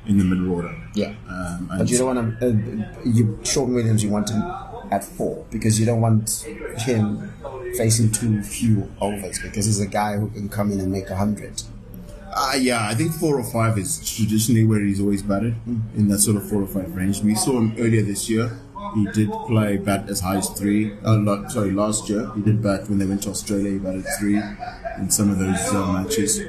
in 0.06 0.18
the 0.18 0.24
middle 0.24 0.52
order. 0.54 0.76
Yeah. 0.94 1.14
Um, 1.28 1.70
and 1.72 1.80
But 1.80 1.90
you 1.90 1.98
don't 1.98 2.16
want 2.16 2.40
to. 2.40 2.48
Uh, 2.48 3.02
you 3.06 3.40
Sean 3.44 3.74
Williams, 3.74 4.04
you 4.04 4.10
want 4.10 4.30
him 4.30 4.44
at 4.92 5.04
four 5.04 5.46
because 5.52 5.80
you 5.80 5.86
don't 5.86 6.02
want 6.02 6.46
him 6.80 7.32
facing 7.78 8.12
too 8.12 8.42
few 8.44 8.92
overs 9.02 9.40
because 9.40 9.66
he's 9.66 9.80
a 9.80 9.88
guy 9.88 10.18
who 10.18 10.30
can 10.30 10.50
come 10.50 10.72
in 10.72 10.80
and 10.80 10.92
make 10.92 11.10
a 11.10 11.16
hundred. 11.16 11.62
Uh, 12.40 12.54
yeah, 12.60 12.88
I 12.88 12.94
think 12.94 13.14
four 13.14 13.40
or 13.40 13.44
five 13.44 13.78
is 13.78 13.98
traditionally 14.16 14.64
where 14.66 14.80
he's 14.82 15.00
always 15.02 15.24
batted 15.24 15.56
in 15.96 16.08
that 16.10 16.20
sort 16.20 16.38
of 16.38 16.48
four 16.48 16.62
or 16.62 16.68
five 16.68 16.96
range. 16.96 17.22
We 17.24 17.34
saw 17.36 17.58
him 17.60 17.74
earlier 17.80 18.04
this 18.04 18.30
year. 18.30 18.52
He 18.96 19.06
did 19.12 19.30
play 19.48 19.78
bat 19.78 20.08
as 20.10 20.20
high 20.22 20.38
as 20.38 20.50
three. 20.50 20.94
Uh, 21.04 21.16
lo- 21.18 21.48
sorry, 21.48 21.72
last 21.72 22.10
year 22.10 22.32
he 22.36 22.42
did 22.42 22.62
bat 22.62 22.88
when 22.90 23.00
they 23.00 23.06
went 23.06 23.24
to 23.24 23.30
Australia. 23.32 23.72
He 23.72 23.78
batted 23.80 24.06
three 24.20 24.38
in 24.98 25.10
some 25.10 25.30
of 25.32 25.40
those 25.40 25.74
uh, 25.74 25.92
matches. 25.94 26.40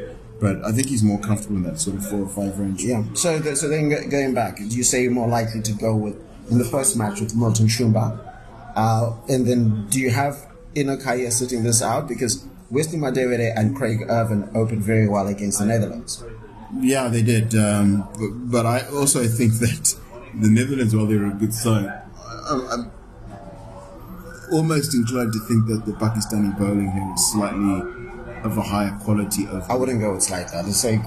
But 0.40 0.64
I 0.64 0.71
think 0.73 0.88
he's 0.88 1.02
more 1.02 1.18
comfortable 1.18 1.57
in 1.57 1.62
that 1.64 1.80
sort 1.80 1.97
of 1.97 2.07
four 2.09 2.21
or 2.21 2.28
five 2.28 2.59
range. 2.61 2.85
Yeah. 2.85 3.02
So, 3.14 3.38
the, 3.40 3.57
so 3.57 3.68
then 3.68 3.88
go- 3.88 4.07
going 4.09 4.35
back, 4.35 4.59
do 4.59 4.64
you 4.66 4.85
say 4.85 5.02
you're 5.02 5.11
more 5.11 5.26
likely 5.26 5.62
to 5.62 5.73
go 5.73 5.97
with 5.97 6.16
in 6.50 6.59
the 6.59 6.64
first 6.64 6.97
match 6.97 7.21
with 7.21 7.35
Milton 7.37 7.67
Shumba, 7.67 8.19
uh, 8.76 9.12
and 9.28 9.47
then 9.47 9.87
do 9.88 10.00
you 10.00 10.11
have 10.11 10.47
Inokaya 10.75 11.33
sitting 11.33 11.62
this 11.62 11.83
out 11.83 12.09
because 12.09 12.47
Wesley 12.71 12.99
Madhevere 12.99 13.52
and 13.57 13.75
Craig 13.75 14.05
Ervine 14.09 14.50
opened 14.55 14.83
very 14.83 15.09
well 15.09 15.26
against 15.26 15.59
the 15.59 15.67
Netherlands. 15.67 16.23
Yeah, 16.78 17.09
they 17.09 17.23
did. 17.23 17.55
Um, 17.55 18.09
but, 18.19 18.50
but 18.50 18.67
I 18.67 18.87
also 18.88 19.25
think 19.25 19.55
that 19.55 19.97
the 20.35 20.50
Netherlands, 20.50 20.95
while 20.95 21.07
they're 21.07 21.26
a 21.26 21.31
good 21.31 21.55
side, 21.55 22.02
I'm, 22.49 22.67
I'm 22.69 22.90
almost 24.52 24.95
inclined 24.95 25.33
to 25.33 25.40
think 25.40 25.67
that 25.69 25.87
the 25.87 25.93
Pakistani 25.93 26.57
bowling 26.59 26.90
here 26.90 27.12
is 27.14 27.33
slightly 27.33 27.98
of 28.45 28.57
a 28.59 28.62
higher 28.62 28.97
quality 29.02 29.47
of. 29.47 29.68
I 29.71 29.75
wouldn't 29.75 30.00
go 30.00 30.12
with 30.12 30.23
slightly. 30.23 30.57
I'd 30.59 30.66
say 30.73 31.00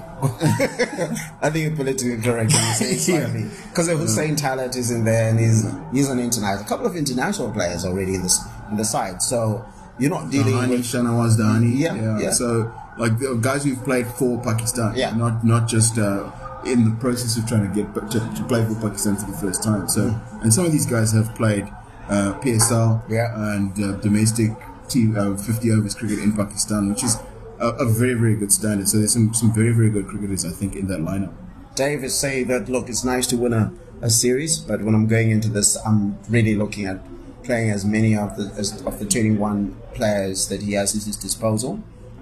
I 1.42 1.50
think 1.50 1.68
you're 1.68 1.76
politically 1.76 2.18
correct 2.22 2.54
when 2.54 2.62
you 2.68 2.74
say 2.74 2.96
slightly 2.98 3.46
because 3.70 3.88
Hussain 3.88 4.36
Talat 4.36 4.76
is 4.76 4.92
in 4.92 5.04
there 5.06 5.30
and 5.30 5.40
he's 5.40 5.66
he's 5.92 6.10
an 6.10 6.20
international. 6.20 6.64
A 6.66 6.68
couple 6.68 6.86
of 6.86 6.96
international 6.96 7.52
players 7.52 7.86
already 7.86 8.16
in 8.16 8.24
this 8.24 8.40
in 8.70 8.78
the 8.78 8.86
side, 8.86 9.22
so 9.22 9.66
you're 10.00 10.10
not 10.10 10.30
dealing 10.32 10.54
Dahani, 10.54 10.70
with 10.70 10.82
Shahnawaz 10.82 11.38
Dahani. 11.38 11.78
Yeah, 11.78 12.20
yeah. 12.20 12.32
So, 12.32 12.74
like 12.98 13.20
the 13.20 13.36
guys 13.42 13.64
who've 13.64 13.84
played 13.84 14.08
for 14.08 14.42
Pakistan, 14.42 14.94
Yeah. 14.96 15.16
not 15.16 15.44
not 15.44 15.68
just 15.68 15.98
uh, 15.98 16.32
in 16.66 16.86
the 16.86 16.96
process 17.00 17.38
of 17.38 17.48
trying 17.48 17.68
to 17.72 17.74
get 17.84 17.94
to, 18.12 18.20
to 18.20 18.44
play 18.48 18.64
for 18.66 18.76
Pakistan 18.76 19.16
for 19.16 19.30
the 19.32 19.38
first 19.38 19.64
time. 19.64 19.88
So, 19.90 20.02
Mm. 20.02 20.42
and 20.44 20.54
some 20.54 20.66
of 20.66 20.72
these 20.72 20.86
guys 20.86 21.12
have 21.12 21.34
played 21.36 21.68
uh, 22.10 22.34
PSL, 22.42 23.02
Yeah. 23.10 23.34
and 23.54 23.72
uh, 23.84 23.92
domestic 24.02 24.52
Uh, 24.96 25.38
50 25.38 25.72
overs 25.72 25.96
cricket 25.96 26.20
in 26.20 26.36
Pakistan, 26.36 26.90
which 26.90 27.04
is 27.04 27.18
a, 27.60 27.68
a 27.68 27.86
very, 27.86 28.14
very 28.14 28.36
good 28.36 28.52
standard. 28.52 28.88
So 28.90 28.98
there's 28.98 29.14
some, 29.14 29.34
some 29.34 29.54
very, 29.54 29.72
very 29.72 29.90
good 29.90 30.08
cricketers, 30.08 30.46
I 30.46 30.50
think, 30.50 30.76
in 30.76 30.88
that 30.88 31.00
lineup. 31.00 31.34
Dave 31.76 32.04
is 32.04 32.18
saying 32.18 32.48
that 32.48 32.68
look, 32.68 32.90
it's 32.90 33.06
nice 33.06 33.26
to 33.28 33.38
win 33.38 33.54
a, 33.54 33.74
a 34.02 34.10
series, 34.10 34.58
but 34.58 34.82
when 34.82 34.94
I'm 34.94 35.08
going 35.08 35.32
into 35.32 35.48
this, 35.48 35.78
I'm 35.86 36.18
really 36.30 36.56
looking 36.56 36.86
at 36.86 37.00
playing 37.44 37.70
as 37.72 37.86
many 37.86 38.16
of 38.16 38.36
the 38.36 38.54
as, 38.58 38.82
of 38.86 39.00
the 39.00 39.06
21 39.06 39.76
players 39.94 40.50
that 40.50 40.62
he 40.62 40.74
has 40.74 40.96
at 40.96 41.04
his 41.04 41.16
disposal 41.16 41.82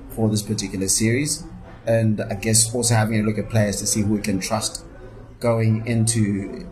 for 0.09 0.29
this 0.29 0.43
particular 0.43 0.87
series, 0.87 1.43
and 1.87 2.21
I 2.21 2.35
guess 2.35 2.73
also 2.73 2.93
having 2.93 3.19
a 3.19 3.23
look 3.23 3.39
at 3.39 3.49
players 3.49 3.77
to 3.77 3.87
see 3.87 4.01
who 4.01 4.13
we 4.13 4.21
can 4.21 4.39
trust 4.39 4.85
going 5.39 5.85
into, 5.87 6.67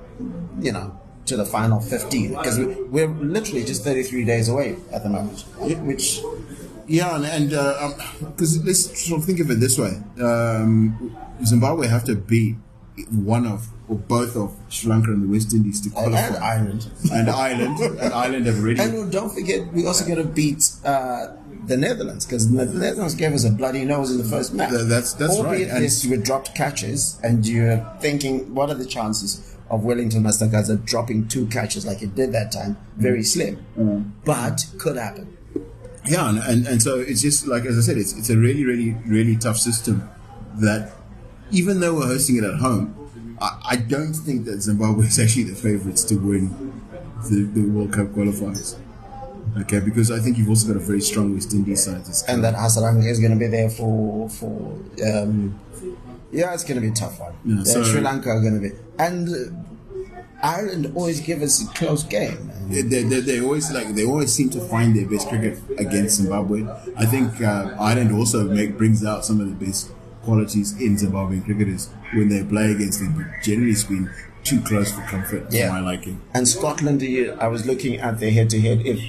you 0.60 0.72
know, 0.72 1.00
to 1.28 1.38
the 1.38 1.46
final 1.46 1.80
15 1.80 2.30
because 2.30 2.58
we, 2.60 2.66
we're 2.84 3.08
literally 3.08 3.64
just 3.64 3.84
33 3.84 4.24
days 4.26 4.50
away 4.50 4.78
at 4.92 5.04
the 5.04 5.10
moment, 5.10 5.42
which 5.86 6.22
Yeah, 6.88 7.16
and, 7.16 7.26
and 7.26 7.54
uh, 7.54 7.92
because 8.20 8.64
let's 8.66 9.06
sort 9.08 9.20
of 9.22 9.26
think 9.26 9.40
of 9.40 9.52
it 9.52 9.60
this 9.60 9.78
way: 9.78 9.94
um, 10.22 11.16
Zimbabwe 11.46 11.88
have 11.88 12.04
to 12.06 12.16
beat 12.16 12.56
one 13.12 13.46
of 13.46 13.68
or 13.90 13.96
both 13.96 14.36
of 14.36 14.54
Sri 14.70 14.90
Lanka 14.90 15.12
and 15.12 15.24
the 15.24 15.32
West 15.32 15.54
Indies 15.54 15.80
to 15.82 15.88
and 15.90 16.12
qualify. 16.14 16.46
Ireland. 16.56 16.90
And 17.12 17.30
Ireland, 17.30 17.80
and 17.80 18.14
Ireland 18.14 18.46
have 18.46 18.58
already. 18.60 18.82
And 18.82 19.12
don't 19.12 19.30
forget, 19.34 19.72
we 19.74 19.86
also 19.86 20.06
got 20.08 20.16
to 20.16 20.26
beat 20.26 20.70
uh, 20.84 21.28
the 21.68 21.78
Netherlands 21.78 22.26
because 22.26 22.52
the 22.52 22.66
Netherlands 22.66 23.16
gave 23.16 23.34
us 23.34 23.46
a 23.46 23.52
bloody 23.52 23.86
nose 23.86 24.12
in 24.12 24.18
the 24.18 24.26
first 24.26 24.54
match. 24.54 24.70
Th- 24.72 24.82
that's- 24.84 25.14
that's 25.14 25.38
right, 25.38 25.46
Albeit, 25.46 25.70
and- 25.70 25.84
yes, 25.84 26.04
you 26.04 26.12
were 26.12 26.18
dropped 26.24 26.54
catches, 26.56 27.18
and 27.24 27.46
you're 27.48 27.78
thinking, 28.02 28.54
what 28.54 28.70
are 28.70 28.76
the 28.76 28.86
chances 28.86 29.56
of 29.70 29.84
Wellington 29.84 30.24
Masakadza 30.24 30.84
dropping 30.86 31.28
two 31.28 31.46
catches 31.48 31.86
like 31.86 32.02
it 32.02 32.16
did 32.16 32.32
that 32.34 32.52
time? 32.52 32.78
Very 32.98 33.24
slim, 33.24 33.64
Mm. 33.78 34.12
but 34.26 34.66
could 34.78 34.98
happen. 34.98 35.38
Yeah, 36.06 36.30
and, 36.30 36.40
and, 36.40 36.68
and 36.68 36.82
so 36.82 37.00
it's 37.00 37.22
just 37.22 37.48
like 37.48 37.66
as 37.66 37.78
I 37.78 37.82
said, 37.82 37.98
it's 37.98 38.14
it's 38.18 38.30
a 38.30 38.38
really, 38.38 38.64
really, 38.64 38.96
really 39.06 39.36
tough 39.36 39.58
system. 39.58 40.10
That 40.56 40.94
even 41.52 41.80
though 41.82 41.96
we're 41.96 42.08
hosting 42.08 42.38
it 42.38 42.44
at 42.46 42.56
home, 42.60 42.94
I, 43.42 43.60
I 43.72 43.76
don't 43.76 44.14
think 44.14 44.46
that 44.46 44.62
Zimbabwe 44.62 45.06
is 45.08 45.20
actually 45.20 45.44
the 45.44 45.56
favourites 45.56 46.04
to 46.06 46.16
win 46.16 46.74
the, 47.30 47.44
the 47.44 47.62
World 47.70 47.92
Cup 47.94 48.08
qualifiers. 48.08 48.78
Okay, 49.62 49.80
because 49.80 50.12
I 50.12 50.20
think 50.20 50.38
you've 50.38 50.50
also 50.50 50.68
got 50.68 50.78
a 50.78 50.86
very 50.86 51.02
strong 51.02 51.34
West 51.34 51.54
Indies 51.54 51.84
side. 51.84 52.04
And 52.28 52.44
that 52.44 52.56
Hasaranga 52.56 53.06
is 53.10 53.20
going 53.20 53.32
to 53.34 53.38
be 53.40 53.48
there 53.48 53.70
for 53.70 54.30
for. 54.30 54.80
Um, 55.06 55.60
yeah, 56.32 56.54
it's 56.54 56.64
going 56.64 56.76
to 56.76 56.82
be 56.82 56.90
a 56.92 56.96
tough 56.96 57.20
one. 57.20 57.34
Yeah, 57.46 57.64
so- 57.64 57.84
Sri 57.84 58.02
Lanka 58.02 58.30
are 58.30 58.42
going 58.42 58.62
to 58.62 58.70
be, 58.70 58.76
and 59.00 59.30
uh, 59.30 60.14
Ireland 60.44 60.92
always 60.96 61.20
give 61.22 61.42
us 61.42 61.64
a 61.64 61.68
close 61.74 62.04
game. 62.04 62.52
They, 62.70 62.82
they, 62.82 63.04
they, 63.04 63.20
they 63.22 63.42
always 63.42 63.72
like 63.72 63.96
they 63.96 64.06
always 64.06 64.34
seem 64.34 64.50
to 64.52 64.60
find 64.60 64.96
their 64.96 65.08
best 65.08 65.30
cricket 65.30 65.58
against 65.80 66.18
Zimbabwe. 66.18 66.68
I 66.98 67.06
think 67.06 67.42
uh, 67.42 67.76
Ireland 67.80 68.12
also 68.12 68.44
make, 68.44 68.78
brings 68.78 69.06
out 69.06 69.24
some 69.26 69.40
of 69.40 69.48
the 69.48 69.66
best 69.66 69.92
qualities 70.24 70.74
in 70.82 70.98
Zimbabwean 70.98 71.46
cricketers 71.46 71.90
when 72.14 72.28
they 72.28 72.44
play 72.44 72.72
against 72.72 73.00
them. 73.00 73.14
But 73.16 73.42
generally 73.42 73.74
speaking, 73.74 74.10
too 74.44 74.60
close 74.62 74.92
for 74.92 75.02
comfort 75.02 75.48
Yeah. 75.50 75.68
for 75.70 75.74
my 75.76 75.80
liking. 75.80 76.20
And 76.34 76.46
Scotland, 76.48 77.02
I 77.40 77.48
was 77.48 77.66
looking 77.66 78.00
at 78.00 78.20
their 78.20 78.32
head-to-head. 78.32 78.86
If 78.86 79.00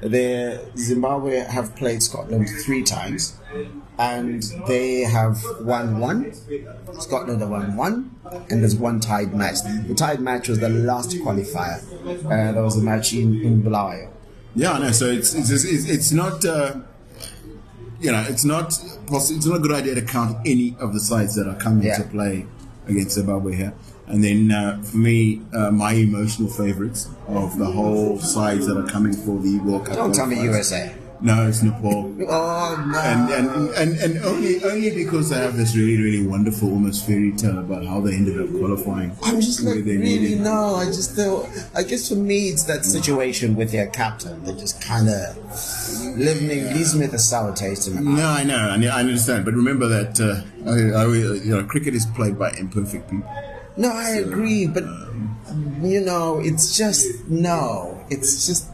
the 0.00 0.60
Zimbabwe 0.76 1.38
have 1.40 1.74
played 1.76 2.02
Scotland 2.02 2.48
three 2.64 2.82
times, 2.82 3.36
and 3.98 4.42
they 4.66 5.00
have 5.00 5.42
won 5.60 5.98
one. 5.98 6.32
Scotland 7.00 7.40
have 7.40 7.50
won 7.50 7.76
one, 7.76 8.10
and 8.50 8.62
there's 8.62 8.76
one 8.76 9.00
tied 9.00 9.34
match. 9.34 9.56
The 9.86 9.94
tied 9.94 10.20
match 10.20 10.48
was 10.48 10.60
the 10.60 10.68
last 10.68 11.10
qualifier. 11.16 11.82
Uh, 12.24 12.52
there 12.52 12.62
was 12.62 12.76
a 12.76 12.82
match 12.82 13.12
in 13.12 13.40
in 13.42 13.62
Bulawayo. 13.62 14.10
Yeah, 14.54 14.78
no. 14.78 14.92
So 14.92 15.06
it's 15.06 15.34
it's 15.34 15.50
it's, 15.50 15.84
it's 15.88 16.12
not. 16.12 16.44
Uh, 16.44 16.76
you 18.00 18.12
know, 18.12 18.24
it's 18.28 18.44
not 18.44 18.66
It's 19.10 19.46
not 19.46 19.56
a 19.56 19.58
good 19.58 19.72
idea 19.72 19.94
to 19.96 20.02
count 20.02 20.36
any 20.46 20.76
of 20.78 20.92
the 20.92 21.00
sides 21.00 21.34
that 21.34 21.48
are 21.48 21.56
coming 21.56 21.82
Yeah. 21.82 21.96
to 21.98 22.04
play 22.04 22.46
against 22.86 23.16
Zimbabwe 23.16 23.56
here. 23.56 23.72
And 24.08 24.24
then 24.24 24.50
uh, 24.50 24.82
for 24.82 24.96
me, 24.96 25.42
uh, 25.52 25.70
my 25.70 25.92
emotional 25.92 26.48
favourites 26.48 27.08
of 27.26 27.58
the 27.58 27.66
whole 27.66 28.18
sides 28.18 28.66
that 28.66 28.76
are 28.76 28.86
coming 28.86 29.12
for 29.12 29.38
the 29.40 29.58
World 29.58 29.86
Cup. 29.86 29.96
Don't 29.96 30.14
tell 30.14 30.26
me. 30.26 30.42
USA. 30.42 30.94
No, 31.20 31.48
it's 31.48 31.62
Nepal. 31.62 32.14
Oh 32.30 32.90
no! 32.92 32.98
and 32.98 33.30
and, 33.30 33.70
and, 33.70 33.98
and 33.98 34.24
only 34.24 34.62
only 34.62 34.90
because 34.94 35.30
they 35.30 35.36
have 35.36 35.56
this 35.56 35.74
really 35.74 36.00
really 36.00 36.24
wonderful 36.24 36.70
almost 36.70 37.06
fairy 37.06 37.32
tale 37.32 37.58
about 37.58 37.84
how 37.84 38.00
they 38.00 38.14
ended 38.14 38.40
up 38.40 38.48
qualifying. 38.56 39.16
I'm 39.24 39.40
just 39.40 39.62
like 39.62 39.76
really 39.76 39.98
needed. 39.98 40.40
no. 40.40 40.76
I 40.76 40.84
just 40.86 41.16
don't. 41.16 41.48
I 41.74 41.82
guess 41.82 42.08
for 42.08 42.14
me, 42.14 42.48
it's 42.50 42.64
that 42.64 42.84
situation 42.84 43.56
with 43.56 43.72
their 43.72 43.88
captain 43.88 44.44
that 44.44 44.58
just 44.58 44.80
kind 44.80 45.08
of 45.08 45.36
living 46.16 46.48
leaves 46.48 46.94
me 46.94 47.06
with 47.06 47.14
a 47.14 47.18
sour 47.18 47.52
taste 47.54 47.88
in 47.88 47.94
my 47.96 48.00
mouth. 48.00 48.18
No, 48.18 48.28
I 48.28 48.44
know, 48.44 48.88
I, 48.90 48.96
I 48.96 49.00
understand, 49.00 49.44
but 49.44 49.54
remember 49.54 49.88
that 49.88 50.20
uh, 50.20 50.42
I, 50.70 51.02
I, 51.02 51.06
you 51.44 51.56
know 51.56 51.64
cricket 51.64 51.94
is 51.94 52.06
played 52.06 52.38
by 52.38 52.52
imperfect 52.52 53.10
people. 53.10 53.28
No, 53.78 53.92
I 53.92 54.10
agree, 54.10 54.66
but 54.66 54.82
um, 54.82 55.80
you 55.82 56.00
know, 56.00 56.40
it's 56.42 56.76
just 56.76 57.28
no. 57.28 58.04
It's 58.10 58.44
just 58.46 58.66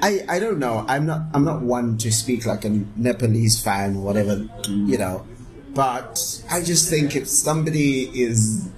I 0.00 0.24
I 0.26 0.38
don't 0.38 0.58
know. 0.58 0.86
I'm 0.88 1.04
not 1.04 1.22
I'm 1.34 1.44
not 1.44 1.60
one 1.60 1.98
to 1.98 2.10
speak 2.10 2.46
like 2.46 2.64
a 2.64 2.70
Nepalese 2.96 3.60
fan 3.62 3.96
or 3.96 4.02
whatever, 4.02 4.48
you 4.66 4.96
know. 4.96 5.26
But 5.74 6.42
I 6.50 6.62
just 6.62 6.88
think 6.88 7.14
if 7.14 7.28
somebody 7.28 8.04
is 8.18 8.68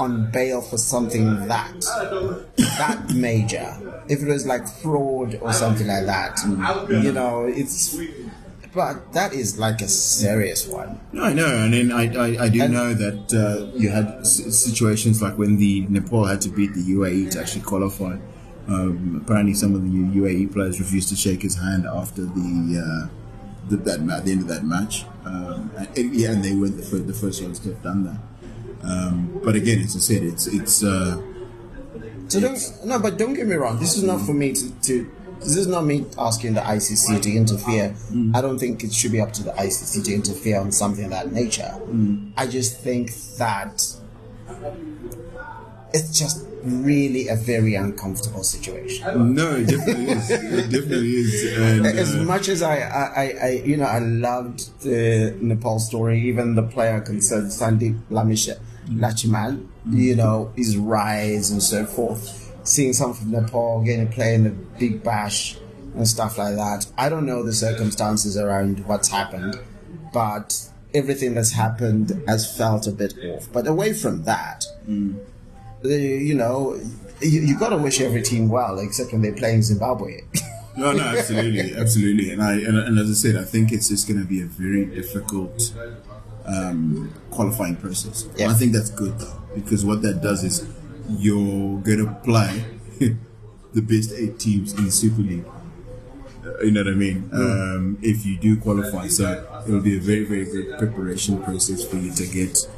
on 0.00 0.30
bail 0.32 0.60
for 0.60 0.76
something 0.76 1.46
that 1.46 1.80
that 2.56 3.10
major, 3.14 4.02
if 4.08 4.20
it 4.20 4.26
was 4.26 4.44
like 4.44 4.66
fraud 4.68 5.38
or 5.40 5.52
something 5.52 5.86
like 5.86 6.06
that, 6.06 6.38
you 6.90 7.12
know, 7.12 7.44
it's 7.44 7.96
but 8.76 9.12
that 9.14 9.32
is 9.32 9.58
like 9.58 9.80
a 9.80 9.88
serious 9.88 10.66
one. 10.68 11.00
No, 11.12 11.24
I 11.24 11.32
know, 11.32 11.46
and 11.64 11.72
then 11.74 11.90
I, 11.90 12.04
I, 12.14 12.44
I 12.44 12.48
do 12.48 12.62
And- 12.62 12.72
know 12.74 12.94
that 12.94 13.20
uh, 13.34 13.76
you 13.76 13.88
had 13.90 14.06
s- 14.20 14.44
situations 14.68 15.20
like 15.22 15.36
when 15.38 15.56
the 15.56 15.86
Nepal 15.88 16.24
had 16.26 16.40
to 16.42 16.50
beat 16.50 16.72
the 16.74 16.84
UAE 16.96 17.30
to 17.32 17.40
actually 17.40 17.62
qualify. 17.62 18.14
Um, 18.68 19.20
apparently, 19.24 19.54
some 19.54 19.74
of 19.74 19.82
the 19.82 19.88
UAE 20.20 20.52
players 20.52 20.78
refused 20.78 21.08
to 21.08 21.16
shake 21.16 21.42
his 21.42 21.56
hand 21.56 21.86
after 21.86 22.22
the, 22.22 22.50
uh, 22.84 23.08
the 23.70 23.76
that 23.88 24.00
ma- 24.02 24.20
the 24.20 24.32
end 24.32 24.42
of 24.42 24.48
that 24.48 24.64
match. 24.64 25.04
Um, 25.24 25.70
and, 25.96 26.14
yeah, 26.14 26.30
and 26.32 26.44
they 26.44 26.54
were 26.54 26.68
the 26.68 26.82
first, 26.82 27.06
the 27.06 27.14
first 27.14 27.42
ones 27.42 27.58
to 27.60 27.68
have 27.70 27.82
done 27.82 28.04
that. 28.04 28.20
Um, 28.88 29.40
but 29.42 29.54
again, 29.56 29.80
as 29.80 29.96
I 29.96 30.00
said, 30.00 30.22
it's 30.22 30.46
it's 30.46 30.82
uh, 30.84 31.16
So 32.28 32.40
don't 32.40 32.58
no, 32.84 32.98
but 32.98 33.16
don't 33.18 33.34
get 33.34 33.46
me 33.46 33.54
wrong. 33.56 33.78
This 33.78 33.96
is 33.96 34.02
not 34.02 34.20
for 34.26 34.34
me 34.34 34.52
to. 34.52 34.70
to 34.88 35.10
this 35.40 35.56
is 35.56 35.66
not 35.66 35.84
me 35.84 36.04
asking 36.18 36.54
the 36.54 36.60
ICC 36.60 37.22
to 37.22 37.32
interfere. 37.32 37.94
Mm. 38.10 38.34
I 38.34 38.40
don't 38.40 38.58
think 38.58 38.82
it 38.84 38.92
should 38.92 39.12
be 39.12 39.20
up 39.20 39.32
to 39.34 39.42
the 39.44 39.52
ICC 39.52 40.04
to 40.04 40.14
interfere 40.14 40.60
on 40.60 40.72
something 40.72 41.04
of 41.04 41.10
that 41.10 41.32
nature. 41.32 41.72
Mm. 41.86 42.32
I 42.36 42.46
just 42.46 42.78
think 42.80 43.12
that 43.38 43.82
it's 45.92 46.18
just 46.18 46.46
really 46.62 47.28
a 47.28 47.36
very 47.36 47.74
uncomfortable 47.74 48.42
situation. 48.42 49.34
no, 49.34 49.56
it 49.56 49.68
definitely 49.68 50.10
is. 50.10 50.30
It 50.30 50.70
definitely 50.70 51.10
is. 51.10 51.58
And, 51.58 51.86
As 51.86 52.14
uh, 52.14 52.22
much 52.24 52.48
as 52.48 52.62
I, 52.62 52.78
I, 52.78 53.34
I, 53.40 53.50
you 53.64 53.76
know, 53.76 53.84
I 53.84 54.00
loved 54.00 54.82
the 54.82 55.36
Nepal 55.40 55.78
story, 55.78 56.20
even 56.22 56.54
the 56.54 56.62
player 56.62 57.00
concerned, 57.00 57.48
Sandeep 57.48 58.00
Lamisha 58.10 58.58
Lachiman, 58.88 59.68
mm. 59.86 59.96
you 59.96 60.16
know, 60.16 60.52
his 60.56 60.76
rise 60.76 61.50
and 61.50 61.62
so 61.62 61.84
forth. 61.86 62.45
Seeing 62.66 62.92
some 62.92 63.14
from 63.14 63.30
Nepal 63.30 63.82
getting 63.82 64.08
to 64.08 64.12
play 64.12 64.34
in 64.34 64.44
the 64.44 64.50
Big 64.50 65.02
Bash 65.02 65.56
and 65.94 66.06
stuff 66.06 66.36
like 66.36 66.56
that. 66.56 66.86
I 66.98 67.08
don't 67.08 67.24
know 67.24 67.42
the 67.42 67.52
circumstances 67.52 68.36
around 68.36 68.86
what's 68.86 69.08
happened, 69.08 69.58
but 70.12 70.68
everything 70.94 71.34
that's 71.34 71.52
happened 71.52 72.22
has 72.26 72.56
felt 72.56 72.86
a 72.86 72.92
bit 72.92 73.14
off. 73.24 73.48
But 73.52 73.66
away 73.66 73.92
from 73.92 74.24
that, 74.24 74.64
uh, 74.88 75.88
you 75.88 76.34
know, 76.34 76.78
you, 77.20 77.40
you 77.40 77.58
got 77.58 77.70
to 77.70 77.76
wish 77.76 78.00
every 78.00 78.22
team 78.22 78.48
well, 78.48 78.78
except 78.78 79.12
when 79.12 79.22
they're 79.22 79.32
playing 79.32 79.62
Zimbabwe. 79.62 80.20
No, 80.78 80.92
no, 80.92 81.04
absolutely, 81.04 81.74
absolutely, 81.74 82.30
and 82.32 82.42
I 82.42 82.52
and, 82.56 82.76
and 82.76 82.98
as 82.98 83.08
I 83.10 83.14
said, 83.14 83.36
I 83.36 83.44
think 83.44 83.72
it's 83.72 83.88
just 83.88 84.06
going 84.06 84.20
to 84.20 84.26
be 84.26 84.42
a 84.42 84.44
very 84.44 84.84
difficult 84.84 85.72
um, 86.44 87.14
qualifying 87.30 87.76
process. 87.76 88.28
Yeah. 88.36 88.50
I 88.50 88.52
think 88.52 88.74
that's 88.74 88.90
good 88.90 89.18
though, 89.18 89.40
because 89.54 89.86
what 89.86 90.02
that 90.02 90.20
does 90.20 90.44
is 90.44 90.68
you're 91.08 91.80
going 91.80 92.04
to 92.04 92.12
play 92.24 92.64
the 93.74 93.82
best 93.82 94.12
eight 94.12 94.38
teams 94.38 94.72
in 94.74 94.90
Super 94.90 95.22
League. 95.22 95.44
Uh, 96.44 96.64
You 96.64 96.70
know 96.72 96.82
what 96.84 96.92
I 96.92 96.96
mean? 96.96 97.28
Um, 97.32 97.98
if 98.02 98.24
you 98.24 98.36
do 98.38 98.56
qualify, 98.56 99.08
so 99.08 99.24
it'll 99.66 99.80
be 99.80 99.96
a 99.96 100.00
very, 100.00 100.24
very 100.24 100.44
good 100.44 100.78
preparation 100.78 101.42
process 101.42 101.84
for 101.84 101.96
you 101.96 102.12
to 102.12 102.26
get 102.26 102.68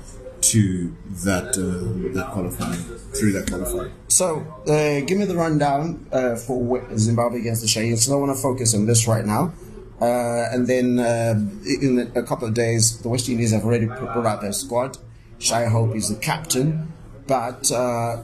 to 0.40 0.94
that 1.25 1.49
uh, 1.58 2.14
that 2.14 2.30
qualifying 2.32 2.80
through 3.12 3.32
that 3.32 3.49
qualifying. 3.50 3.92
So, 4.08 4.47
uh, 4.68 5.00
give 5.06 5.18
me 5.18 5.25
the 5.25 5.35
rundown 5.35 6.06
uh, 6.12 6.37
for 6.37 6.80
Zimbabwe 6.97 7.40
against 7.40 7.62
the 7.62 7.68
Shaheen. 7.68 7.99
So, 7.99 8.12
I 8.12 8.20
want 8.20 8.37
to 8.37 8.40
focus 8.40 8.75
on 8.75 8.87
this 8.87 9.08
right 9.08 9.26
now. 9.26 9.52
Uh, 10.00 10.47
and 10.52 10.68
then 10.68 11.00
uh, 11.00 11.35
in 11.66 12.12
a 12.14 12.23
couple 12.23 12.47
of 12.47 12.54
days, 12.54 12.99
the 13.02 13.08
West 13.08 13.28
Indies 13.28 13.50
have 13.52 13.64
already 13.64 13.88
put 13.88 14.08
put 14.12 14.25
out 14.25 14.40
their 14.40 14.52
squad. 14.52 14.97
Shai 15.38 15.66
Hope 15.66 15.97
is 15.97 16.08
the 16.08 16.14
captain. 16.16 16.92
But 17.28 17.70
uh, 17.70 18.23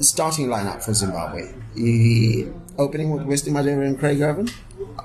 starting 0.00 0.48
lineup 0.48 0.82
for 0.82 0.94
Zimbabwe. 0.94 1.52
Opening 2.78 3.10
with 3.10 3.22
Wesley 3.24 3.52
Madhevere 3.52 3.86
and 3.86 3.98
Craig 3.98 4.20
Ervine? 4.20 4.48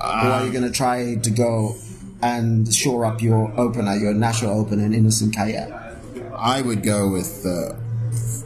are 0.06 0.44
you 0.46 0.50
going 0.52 0.64
to 0.64 0.70
try 0.70 1.16
to 1.16 1.30
go 1.30 1.76
and 2.22 2.72
shore 2.74 3.04
up 3.04 3.20
your 3.22 3.52
opener, 3.60 3.94
your 3.96 4.14
national 4.14 4.58
opener, 4.58 4.84
in 4.86 4.94
Innocent 4.94 5.34
Kaia? 5.34 5.96
I 6.34 6.62
would 6.62 6.82
go 6.82 7.08
with 7.10 7.44
uh, 7.44 7.74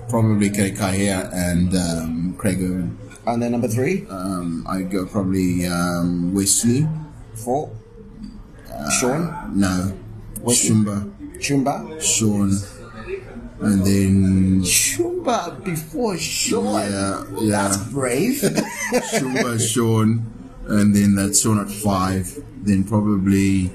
probably 0.09 0.51
Kaia 0.51 1.33
and 1.33 1.75
um, 1.77 2.35
Craig 2.37 2.61
Ervine. 2.61 2.99
And 3.27 3.41
then 3.41 3.53
number 3.53 3.69
three, 3.69 4.05
Um, 4.11 4.67
I'd 4.69 4.91
go 4.91 5.07
probably 5.07 5.65
um, 5.67 6.35
Wesley. 6.35 6.89
four, 7.35 7.71
Sean, 8.99 9.53
No, 9.55 9.93
Wesley? 10.41 10.71
Shumba, 10.75 11.41
Chumba. 11.41 12.01
Sean, 12.01 12.51
and 13.63 13.87
then 13.87 14.63
Chumba 14.65 15.59
before 15.65 16.17
Sean. 16.19 16.75
yeah, 16.75 17.25
yeah, 17.41 17.51
That's 17.51 17.77
Brave. 17.91 18.35
Shumba, 19.13 19.59
Sean, 19.61 20.27
and 20.69 20.95
then 20.95 21.15
that's 21.15 21.43
Sean 21.43 21.59
at 21.61 21.71
five. 21.71 22.39
Then 22.63 22.85
probably 22.85 23.71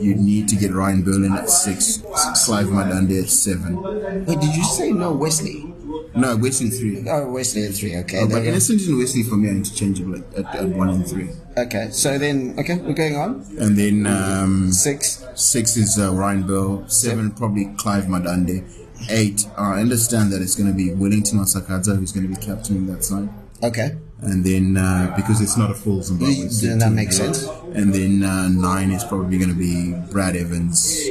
you 0.00 0.14
need 0.14 0.48
to 0.48 0.56
get 0.56 0.72
Ryan 0.72 1.02
Berlin 1.04 1.32
at 1.32 1.48
six, 1.50 1.98
Clive 2.44 2.66
Madande 2.68 3.22
at 3.22 3.28
seven. 3.28 3.80
Wait, 4.26 4.40
did 4.40 4.54
you 4.54 4.64
say 4.64 4.92
no 4.92 5.12
Wesley? 5.12 5.66
No, 6.14 6.36
Wesley 6.36 6.70
three. 6.70 7.08
Oh, 7.08 7.30
Wesley 7.30 7.66
at 7.66 7.74
three. 7.74 7.96
Okay. 7.98 8.20
Oh, 8.22 8.28
but. 8.28 8.44
Innocent 8.44 8.80
and 8.82 8.98
Wesley 8.98 9.22
for 9.22 9.36
me 9.36 9.48
are 9.48 9.52
interchangeable 9.52 10.16
at, 10.16 10.34
at, 10.44 10.54
at 10.56 10.68
one 10.68 10.88
and 10.88 11.08
three. 11.08 11.30
Okay. 11.56 11.90
So 11.90 12.18
then, 12.18 12.56
okay, 12.58 12.76
we're 12.76 12.94
going 12.94 13.16
on. 13.16 13.46
And 13.58 13.76
then 13.76 14.06
um, 14.06 14.72
Six. 14.72 15.24
Six 15.36 15.76
is 15.76 15.98
uh, 15.98 16.12
Ryan 16.12 16.46
Bell. 16.46 16.88
Seven, 16.88 17.30
probably 17.30 17.72
Clive 17.76 18.04
Madande. 18.04 18.64
Eight, 19.08 19.46
I 19.56 19.80
understand 19.80 20.32
that 20.32 20.42
it's 20.42 20.54
going 20.54 20.68
to 20.70 20.76
be 20.76 20.92
Wellington 20.92 21.38
Masakadza 21.38 21.96
who's 21.98 22.12
going 22.12 22.28
to 22.28 22.34
be 22.34 22.40
captaining 22.44 22.86
that 22.88 23.04
side. 23.04 23.28
Okay. 23.62 23.96
And 24.20 24.44
then, 24.44 24.76
uh, 24.76 25.12
because 25.16 25.40
it's 25.40 25.56
not 25.56 25.70
a 25.70 25.74
full 25.74 26.02
Zimbabwe 26.02 26.48
Then 26.60 26.78
that 26.78 26.92
makes 26.92 27.16
sense. 27.16 27.46
And 27.74 27.94
then 27.94 28.22
uh, 28.22 28.48
nine 28.48 28.90
is 28.90 29.02
probably 29.04 29.38
going 29.38 29.50
to 29.50 29.56
be 29.56 29.94
Brad 30.12 30.36
Evans, 30.36 31.08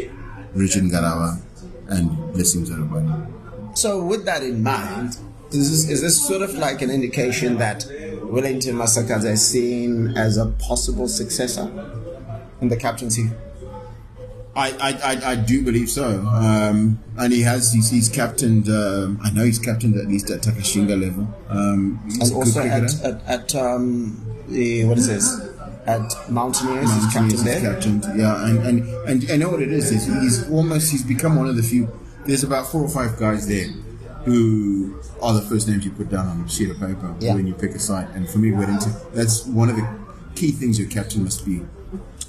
Richard 0.53 0.83
Ngarava, 0.83 1.41
and 1.89 2.15
Blessing 2.33 2.65
Muzarabani. 2.65 3.77
So 3.77 4.03
with 4.03 4.25
that 4.25 4.43
in 4.43 4.61
mind, 4.61 5.17
is 5.51 5.71
this, 5.71 5.89
is 5.89 6.01
this 6.01 6.27
sort 6.27 6.43
of 6.43 6.53
like 6.53 6.83
an 6.83 6.91
indication 6.91 7.57
that 7.57 7.85
Wellington 8.21 8.75
Masakadza 8.75 9.31
is 9.31 9.47
seen 9.47 10.15
as 10.15 10.37
a 10.37 10.45
possible 10.45 11.07
successor 11.07 11.63
in 12.61 12.67
the 12.67 12.77
captaincy? 12.77 13.31
I, 14.59 14.89
I, 15.03 15.31
I, 15.31 15.35
do 15.35 15.63
believe 15.63 15.89
so. 15.89 16.19
Um, 16.25 16.99
and 17.17 17.31
he 17.33 17.41
has, 17.41 17.71
he's, 17.71 17.89
he's 17.89 18.09
captained, 18.09 18.67
um, 18.69 19.19
I 19.23 19.29
know 19.31 19.43
he's 19.45 19.59
captained 19.59 19.95
at 19.95 20.07
least 20.07 20.29
at 20.29 20.41
Takashinga 20.41 20.99
level. 21.01 21.27
Um, 21.49 21.99
And 22.21 22.33
also 22.33 22.59
at, 22.61 22.83
at, 23.03 23.21
at 23.27 23.55
um, 23.55 24.25
the, 24.49 24.85
what 24.85 24.97
is 24.97 25.07
this? 25.07 25.27
At 25.85 26.29
Mountaineers, 26.29 26.93
he's 26.93 27.03
He's 27.05 27.13
captain 27.13 27.45
there. 27.45 27.61
captained, 27.61 28.05
yeah, 28.15 28.45
and, 28.47 28.59
and 28.59 28.77
and 29.23 29.31
I 29.31 29.37
know 29.37 29.49
what 29.49 29.61
it 29.61 29.71
is. 29.71 29.91
Is 29.91 30.05
he's 30.05 30.47
almost 30.51 30.91
he's 30.91 31.03
become 31.03 31.35
one 31.35 31.47
of 31.47 31.55
the 31.55 31.63
few. 31.63 31.89
There's 32.27 32.43
about 32.43 32.67
four 32.67 32.81
or 32.81 32.89
five 32.89 33.17
guys 33.17 33.47
there 33.47 33.69
who 34.25 34.99
are 35.21 35.33
the 35.33 35.41
first 35.41 35.67
names 35.67 35.85
you 35.85 35.91
put 35.91 36.09
down 36.09 36.27
on 36.27 36.41
a 36.45 36.49
sheet 36.49 36.69
of 36.69 36.77
paper 36.79 37.15
Yeah. 37.19 37.33
when 37.33 37.47
you 37.47 37.53
pick 37.55 37.71
a 37.71 37.79
side. 37.79 38.07
And 38.13 38.29
for 38.29 38.37
me, 38.37 38.51
Wellington, 38.51 38.93
that's 39.13 39.45
one 39.47 39.69
of 39.69 39.77
the 39.77 39.87
key 40.35 40.51
things 40.51 40.77
your 40.77 40.89
captain 40.89 41.23
must 41.23 41.43
be. 41.45 41.61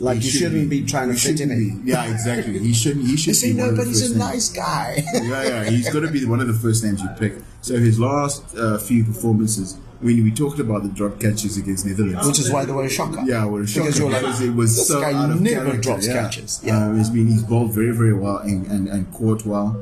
Like 0.01 0.19
He 0.19 0.25
you 0.25 0.31
shouldn't 0.31 0.71
be 0.71 0.85
trying 0.87 1.09
to 1.09 1.15
he 1.15 1.21
fit 1.21 1.41
in 1.41 1.51
it. 1.51 1.57
be- 1.85 1.91
Yeah, 1.91 2.11
exactly. 2.11 2.59
He 2.59 2.73
shouldn't. 2.73 3.07
He 3.07 3.17
should 3.19 3.29
You 3.29 3.35
say 3.35 3.53
be 3.53 3.59
one 3.61 3.71
no, 3.71 3.77
but 3.77 3.87
he's 3.87 4.01
a 4.03 4.05
names. 4.09 4.19
nice 4.19 4.49
guy. 4.49 5.05
yeah, 5.15 5.43
yeah, 5.45 5.65
he's 5.71 5.89
got 5.93 6.01
to 6.01 6.09
be 6.11 6.25
one 6.25 6.41
of 6.41 6.47
the 6.49 6.55
first 6.55 6.83
names 6.83 7.03
you 7.03 7.09
pick. 7.19 7.35
So 7.61 7.77
his 7.79 8.01
last 8.01 8.43
uh, 8.57 8.79
few 8.79 9.05
performances, 9.05 9.77
I 10.01 10.05
mean, 10.05 10.25
we 10.25 10.31
talked 10.31 10.59
about 10.59 10.83
the 10.85 10.89
drop 10.89 11.21
catches 11.21 11.59
against 11.59 11.85
Netherlands. 11.85 12.27
Which 12.27 12.39
is 12.39 12.51
why 12.51 12.65
they 12.65 12.73
were 12.73 12.85
a 12.85 12.89
shocker. 12.89 13.21
Yeah, 13.27 13.45
well, 13.45 13.63
it's 13.63 13.75
Because 13.75 13.97
shocking 13.97 14.11
you're 14.11 14.13
like, 14.13 14.23
because 14.23 14.41
it 14.41 14.55
was 14.55 14.77
this 14.77 14.89
so 14.89 15.01
guy 15.03 15.13
out 15.13 15.31
of 15.33 15.41
never 15.43 15.65
character, 15.67 15.83
drops 15.83 16.07
yeah. 16.07 16.13
catches. 16.23 16.61
Yeah. 16.65 16.79
Um, 16.87 16.97
he's 16.97 17.11
been 17.11 17.27
he's 17.27 17.43
bowled 17.43 17.75
very 17.75 17.93
very 17.95 18.15
well 18.15 18.39
and, 18.39 18.67
and, 18.69 18.89
and 18.89 19.13
caught 19.13 19.45
well, 19.45 19.77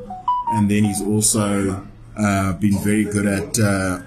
and 0.55 0.69
then 0.69 0.83
he's 0.83 1.01
also 1.01 1.87
uh, 2.17 2.53
been 2.55 2.77
very 2.83 3.05
good 3.05 3.27
at. 3.27 3.57
Uh, 3.61 4.01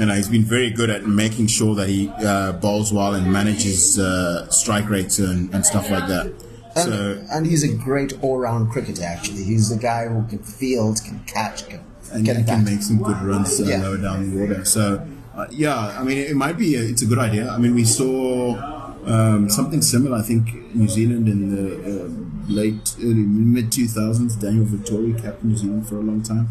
and 0.00 0.10
he's 0.10 0.28
been 0.28 0.44
very 0.44 0.70
good 0.70 0.90
at 0.90 1.06
making 1.06 1.46
sure 1.48 1.74
that 1.74 1.88
he 1.88 2.08
uh, 2.24 2.52
bowls 2.52 2.92
well 2.92 3.14
and 3.14 3.32
manages 3.32 3.98
uh, 3.98 4.48
strike 4.50 4.88
rates 4.88 5.18
and, 5.18 5.52
and 5.54 5.64
stuff 5.66 5.90
like 5.90 6.06
that. 6.08 6.26
And, 6.26 6.84
So 6.84 7.24
and 7.32 7.46
he's 7.46 7.64
a 7.64 7.72
great 7.76 8.12
all-round 8.22 8.70
cricketer. 8.70 9.02
Actually, 9.04 9.44
he's 9.44 9.70
a 9.72 9.78
guy 9.78 10.06
who 10.06 10.26
can 10.28 10.38
field, 10.40 11.00
can 11.04 11.18
catch, 11.26 11.68
can 11.68 11.80
and 12.12 12.26
he 12.26 12.44
can 12.44 12.64
make 12.64 12.82
some 12.82 12.98
good 13.02 13.20
runs 13.22 13.60
uh, 13.60 13.64
Yeah. 13.64 13.82
lower 13.82 13.96
down 13.98 14.30
the 14.30 14.40
order. 14.42 14.64
So, 14.64 15.06
uh, 15.36 15.46
yeah, 15.50 15.76
I 15.98 16.02
mean, 16.04 16.18
it 16.18 16.36
might 16.36 16.56
be 16.56 16.74
a, 16.76 16.82
it's 16.82 17.02
a 17.02 17.06
good 17.06 17.18
idea. 17.18 17.50
I 17.50 17.58
mean, 17.58 17.74
we 17.74 17.84
saw 17.84 18.56
um, 19.06 19.48
something 19.50 19.82
similar. 19.82 20.16
I 20.18 20.22
think 20.22 20.74
New 20.74 20.88
Zealand 20.88 21.28
in 21.28 21.54
the 21.54 21.64
uh, 22.04 22.08
late 22.48 22.94
early 23.00 23.14
mid 23.14 23.70
two 23.72 23.86
thousands. 23.88 24.36
Daniel 24.36 24.64
Vettori 24.64 25.14
captained 25.20 25.50
New 25.52 25.56
Zealand 25.56 25.88
for 25.88 25.96
a 25.96 26.00
long 26.00 26.22
time, 26.22 26.48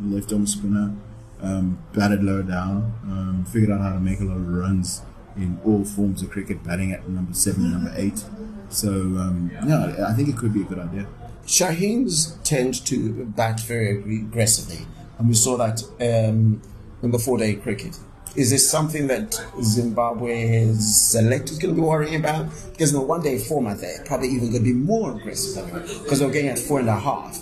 left 0.00 0.32
arm 0.32 0.46
spinner, 0.46 0.94
um, 1.42 1.78
batted 1.94 2.22
lower 2.22 2.42
down, 2.42 2.94
um, 3.04 3.44
figured 3.50 3.70
out 3.70 3.80
how 3.80 3.92
to 3.92 4.00
make 4.00 4.20
a 4.20 4.24
lot 4.24 4.36
of 4.36 4.48
runs 4.48 5.02
in 5.36 5.60
all 5.64 5.84
forms 5.84 6.22
of 6.22 6.30
cricket, 6.30 6.62
batting 6.64 6.92
at 6.92 7.08
number 7.08 7.32
seven, 7.32 7.70
number 7.70 7.92
eight. 7.96 8.24
So, 8.68 8.90
um, 8.90 9.50
yeah, 9.66 10.06
I 10.06 10.12
think 10.12 10.28
it 10.28 10.36
could 10.36 10.52
be 10.52 10.62
a 10.62 10.64
good 10.64 10.78
idea. 10.78 11.06
Shaheens 11.46 12.40
tend 12.44 12.84
to 12.86 13.24
bat 13.24 13.60
very 13.60 13.98
aggressively, 14.20 14.86
and 15.18 15.28
we 15.28 15.34
saw 15.34 15.56
that 15.56 15.82
um, 16.00 16.62
in 17.02 17.10
the 17.10 17.18
four-day 17.18 17.54
cricket. 17.54 17.98
Is 18.36 18.50
this 18.50 18.70
something 18.70 19.08
that 19.08 19.34
Zimbabwe's 19.60 20.94
select 20.94 21.50
is 21.50 21.58
going 21.58 21.74
to 21.74 21.80
be 21.80 21.84
worrying 21.84 22.14
about? 22.14 22.48
Because 22.70 22.92
in 22.92 23.00
the 23.00 23.04
one-day 23.04 23.38
format, 23.38 23.80
they're 23.80 24.04
probably 24.04 24.28
even 24.28 24.50
going 24.50 24.62
to 24.62 24.72
be 24.72 24.72
more 24.72 25.16
aggressive 25.16 25.66
because 26.04 26.20
they're 26.20 26.30
getting 26.30 26.50
at 26.50 26.58
four 26.58 26.78
and 26.78 26.88
a 26.88 26.94
half. 26.94 27.40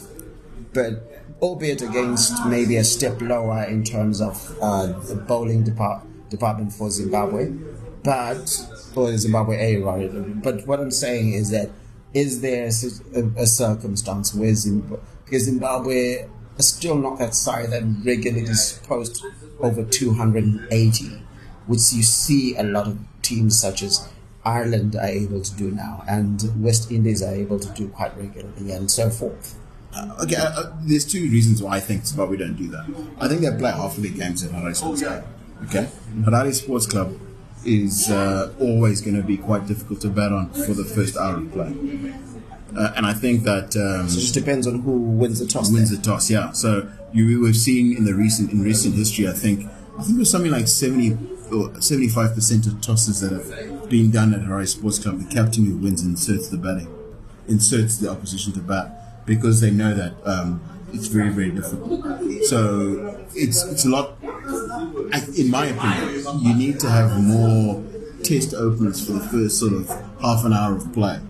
But 0.73 1.08
albeit 1.41 1.83
against 1.83 2.45
maybe 2.47 2.77
a 2.77 2.85
step 2.85 3.21
lower 3.21 3.65
in 3.65 3.85
terms 3.85 4.21
of 4.21 4.57
uh, 4.61 4.87
the 4.87 5.15
bowling 5.15 5.65
depart- 5.65 6.05
department 6.31 6.73
for 6.73 6.91
Zimbabwe, 6.91 7.51
but 8.03 8.67
or 8.95 9.17
Zimbabwe 9.17 9.57
A 9.57 9.77
rather. 9.83 10.21
But 10.21 10.67
what 10.67 10.81
I'm 10.81 10.91
saying 10.91 11.33
is 11.33 11.51
that 11.51 11.71
is 12.15 12.41
there 12.41 12.67
a 12.67 13.47
circumstance 13.47 14.35
where 14.35 14.55
Zimbabwe, 14.55 14.99
Zimbabwe 15.39 16.27
is 16.57 16.69
still 16.69 16.97
not 16.97 17.19
that 17.19 17.35
side 17.35 17.71
that 17.71 17.83
regularly 18.05 18.53
post 18.85 19.25
over 19.61 19.85
280, 19.85 21.23
which 21.67 21.93
you 21.93 22.03
see 22.03 22.57
a 22.57 22.63
lot 22.63 22.87
of 22.89 22.99
teams 23.23 23.59
such 23.59 23.83
as 23.83 24.09
Ireland 24.45 24.97
are 24.97 25.07
able 25.07 25.43
to 25.43 25.55
do 25.57 25.71
now, 25.71 26.03
and 26.09 26.63
West 26.63 26.91
Indies 26.91 27.23
are 27.23 27.35
able 27.35 27.61
to 27.61 27.69
do 27.75 27.89
quite 27.89 28.17
regularly, 28.17 28.73
and 28.73 28.91
so 28.91 29.11
forth. 29.11 29.57
Okay, 30.23 30.37
uh, 30.37 30.45
uh, 30.61 30.73
there's 30.83 31.05
two 31.05 31.23
reasons 31.31 31.63
why 31.63 31.77
I 31.77 31.81
think 31.81 32.07
why 32.15 32.25
we 32.25 32.37
don't 32.37 32.57
do 32.57 32.69
that. 32.69 32.85
I 33.21 33.27
think 33.29 33.41
they 33.41 33.51
play 33.57 33.71
half 33.71 33.97
of 33.97 34.03
their 34.03 34.13
games 34.13 34.45
at 34.45 34.51
Harare 34.51 34.77
Sports 34.77 35.03
Club. 35.03 35.25
Okay, 35.65 35.89
Harare 36.21 36.55
Sports 36.55 36.87
Club 36.87 37.19
is 37.65 38.11
uh, 38.11 38.53
always 38.61 39.01
going 39.01 39.17
to 39.17 39.23
be 39.23 39.37
quite 39.37 39.67
difficult 39.67 40.01
to 40.03 40.09
bet 40.09 40.33
on 40.33 40.51
for 40.51 40.75
the 40.75 40.85
first 40.85 41.17
hour 41.17 41.37
of 41.39 41.51
play, 41.53 41.73
uh, 42.77 42.93
and 42.97 43.07
I 43.07 43.13
think 43.15 43.43
that 43.45 43.75
um, 43.77 44.07
It 44.07 44.11
just 44.11 44.35
depends 44.35 44.67
on 44.67 44.81
who 44.83 44.93
wins 44.93 45.41
the 45.41 45.47
toss. 45.47 45.73
wins 45.73 45.91
there. 45.91 45.99
the 45.99 46.05
toss. 46.05 46.31
Yeah, 46.31 46.53
so 46.53 46.89
you 47.13 47.41
we've 47.41 47.57
seen 47.57 47.97
in 47.97 48.05
the 48.05 48.15
recent 48.15 48.53
in 48.53 48.63
recent 48.63 48.95
history. 48.95 49.27
I 49.29 49.33
think 49.33 49.67
I 49.99 50.03
think 50.03 50.17
it 50.17 50.21
was 50.21 50.31
something 50.31 50.53
like 50.53 50.69
seventy 50.69 51.17
or 51.51 51.81
seventy 51.81 52.09
five 52.09 52.35
percent 52.35 52.67
of 52.67 52.81
tosses 52.81 53.21
that 53.23 53.33
have 53.33 53.89
been 53.91 54.11
done 54.11 54.35
at 54.35 54.43
Harare 54.43 54.69
Sports 54.69 54.99
Club. 54.99 55.19
The 55.19 55.35
captain 55.35 55.65
who 55.65 55.77
wins 55.77 56.05
inserts 56.05 56.49
the 56.49 56.59
batting, 56.59 56.89
inserts 57.49 57.97
the 57.97 58.11
opposition 58.11 58.53
to 58.53 58.61
bat 58.61 58.95
because 59.29 59.61
they 59.61 59.71
know 59.71 59.95
that 59.95 60.15
um, 60.25 60.61
it's 60.93 61.07
very 61.07 61.29
very 61.29 61.51
difficult. 61.51 62.03
So 62.47 63.25
it's 63.35 63.63
it's 63.65 63.85
a 63.85 63.89
lot. 63.89 64.17
In 65.37 65.51
my 65.51 65.67
opinion, 65.67 66.41
you 66.43 66.55
need 66.55 66.81
to 66.81 66.89
have 66.91 67.21
more 67.23 67.85
test 68.25 68.55
openers 68.55 69.07
for 69.07 69.13
the 69.13 69.21
first 69.21 69.61
sort 69.61 69.75
of 69.75 69.89
half 70.21 70.45
an 70.45 70.53
hour 70.53 70.75
of 70.77 70.93
play. 70.93 71.21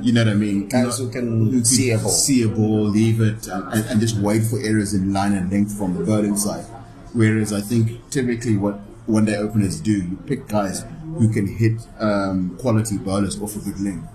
You 0.00 0.12
know 0.12 0.24
what 0.24 0.32
I 0.32 0.34
mean? 0.34 0.68
Guys 0.68 0.98
who 0.98 1.10
can 1.10 1.64
see 1.64 1.90
a 1.90 1.98
ball. 1.98 2.08
see 2.08 2.42
a 2.42 2.48
ball, 2.48 2.84
leave 2.84 3.20
it, 3.20 3.46
and, 3.46 3.72
and, 3.72 3.84
and 3.86 4.00
just 4.00 4.16
wait 4.16 4.42
for 4.42 4.58
errors 4.60 4.94
in 4.94 5.12
line 5.12 5.34
and 5.34 5.50
length 5.52 5.76
from 5.76 5.94
the 5.94 6.02
bowling 6.04 6.36
side. 6.36 6.64
Whereas 7.12 7.52
I 7.52 7.60
think 7.60 8.10
typically 8.10 8.56
what 8.56 8.74
one 9.06 9.26
day 9.26 9.36
openers 9.36 9.80
do, 9.80 9.92
you 9.92 10.16
pick 10.26 10.48
guys 10.48 10.84
who 11.18 11.32
can 11.32 11.46
hit 11.46 11.80
um, 12.00 12.56
quality 12.58 12.96
bowlers 12.98 13.40
off 13.40 13.54
a 13.56 13.58
good 13.60 13.78
length. 13.80 14.08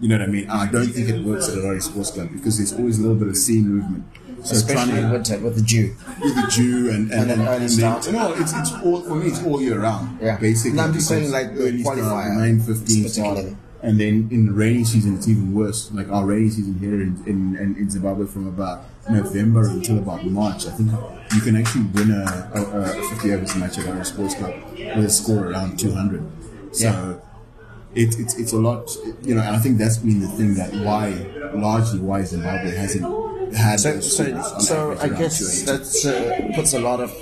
You 0.00 0.08
know 0.08 0.18
what 0.18 0.28
I 0.28 0.30
mean? 0.32 0.42
And 0.44 0.52
I 0.52 0.66
don't 0.70 0.86
think 0.86 1.08
it 1.08 1.24
works 1.24 1.48
at 1.48 1.54
Harare 1.54 1.80
Sports 1.82 2.10
Club 2.10 2.30
because 2.32 2.58
there's 2.58 2.72
always 2.72 2.98
a 2.98 3.02
little 3.02 3.16
bit 3.16 3.28
of 3.28 3.36
seam 3.36 3.68
movement. 3.68 4.04
So 4.44 4.56
Especially 4.56 4.92
trying 4.92 5.02
to 5.06 5.12
with, 5.12 5.26
the- 5.26 5.38
with 5.38 5.56
the 5.56 5.62
Jew. 5.62 5.94
with 6.22 6.34
the 6.34 6.46
Jew 6.50 6.90
and 6.90 7.10
and, 7.10 7.30
And 7.30 7.40
early 7.42 7.66
then- 7.66 8.12
no, 8.12 8.34
it's 8.34 8.52
it's 8.52 8.72
all 8.84 9.00
for 9.00 9.14
me. 9.14 9.28
It's 9.28 9.42
all 9.42 9.62
year 9.62 9.80
round. 9.80 10.18
Yeah. 10.20 10.36
basically. 10.36 10.76
No, 10.76 10.84
I'm 10.84 10.92
just 10.92 11.08
saying, 11.08 11.30
like, 11.30 11.54
the 11.56 11.82
qualifier, 11.82 12.36
nine 12.36 12.60
fifteen 12.60 13.08
start, 13.08 13.38
and 13.82 13.98
then 13.98 14.28
in 14.30 14.46
the 14.46 14.52
rainy 14.52 14.84
season 14.84 15.14
it's 15.16 15.28
even 15.28 15.54
worse. 15.54 15.90
Like 15.92 16.10
our 16.10 16.26
rainy 16.26 16.50
season 16.50 16.78
here 16.78 17.00
in 17.00 17.22
in, 17.26 17.56
in, 17.56 17.76
in 17.78 17.88
Zimbabwe 17.88 18.26
from 18.26 18.46
about 18.48 18.84
November 19.08 19.66
until 19.68 19.96
about 19.98 20.26
March. 20.26 20.66
I 20.66 20.72
think 20.72 20.90
you 21.34 21.40
can 21.40 21.56
actually 21.56 21.84
win 21.94 22.10
a, 22.10 22.50
a, 22.54 22.80
a 22.80 23.08
50 23.16 23.32
overs 23.32 23.56
match 23.56 23.78
at 23.78 23.88
our 23.88 24.04
sports 24.04 24.34
club 24.34 24.52
with 24.76 25.04
a 25.06 25.10
score 25.10 25.46
around 25.46 25.78
200. 25.78 26.22
So 26.72 26.84
Yeah. 26.84 27.14
It, 27.94 28.18
it's 28.18 28.34
it's 28.38 28.52
a 28.52 28.58
lot, 28.58 28.96
you 29.22 29.34
know. 29.34 29.42
And 29.42 29.56
I 29.56 29.58
think 29.58 29.78
that's 29.78 29.98
been 29.98 30.20
the 30.20 30.28
thing 30.28 30.54
that 30.54 30.72
why 30.74 31.10
largely 31.54 32.00
why 32.00 32.22
Zimbabwe 32.22 32.70
hasn't 32.74 33.04
had 33.54 33.80
So, 33.80 34.00
so, 34.00 34.42
so 34.58 34.98
I 35.00 35.08
guess 35.08 35.62
that 35.62 36.50
uh, 36.50 36.54
puts 36.56 36.74
a 36.74 36.80
lot 36.80 37.00
of 37.00 37.12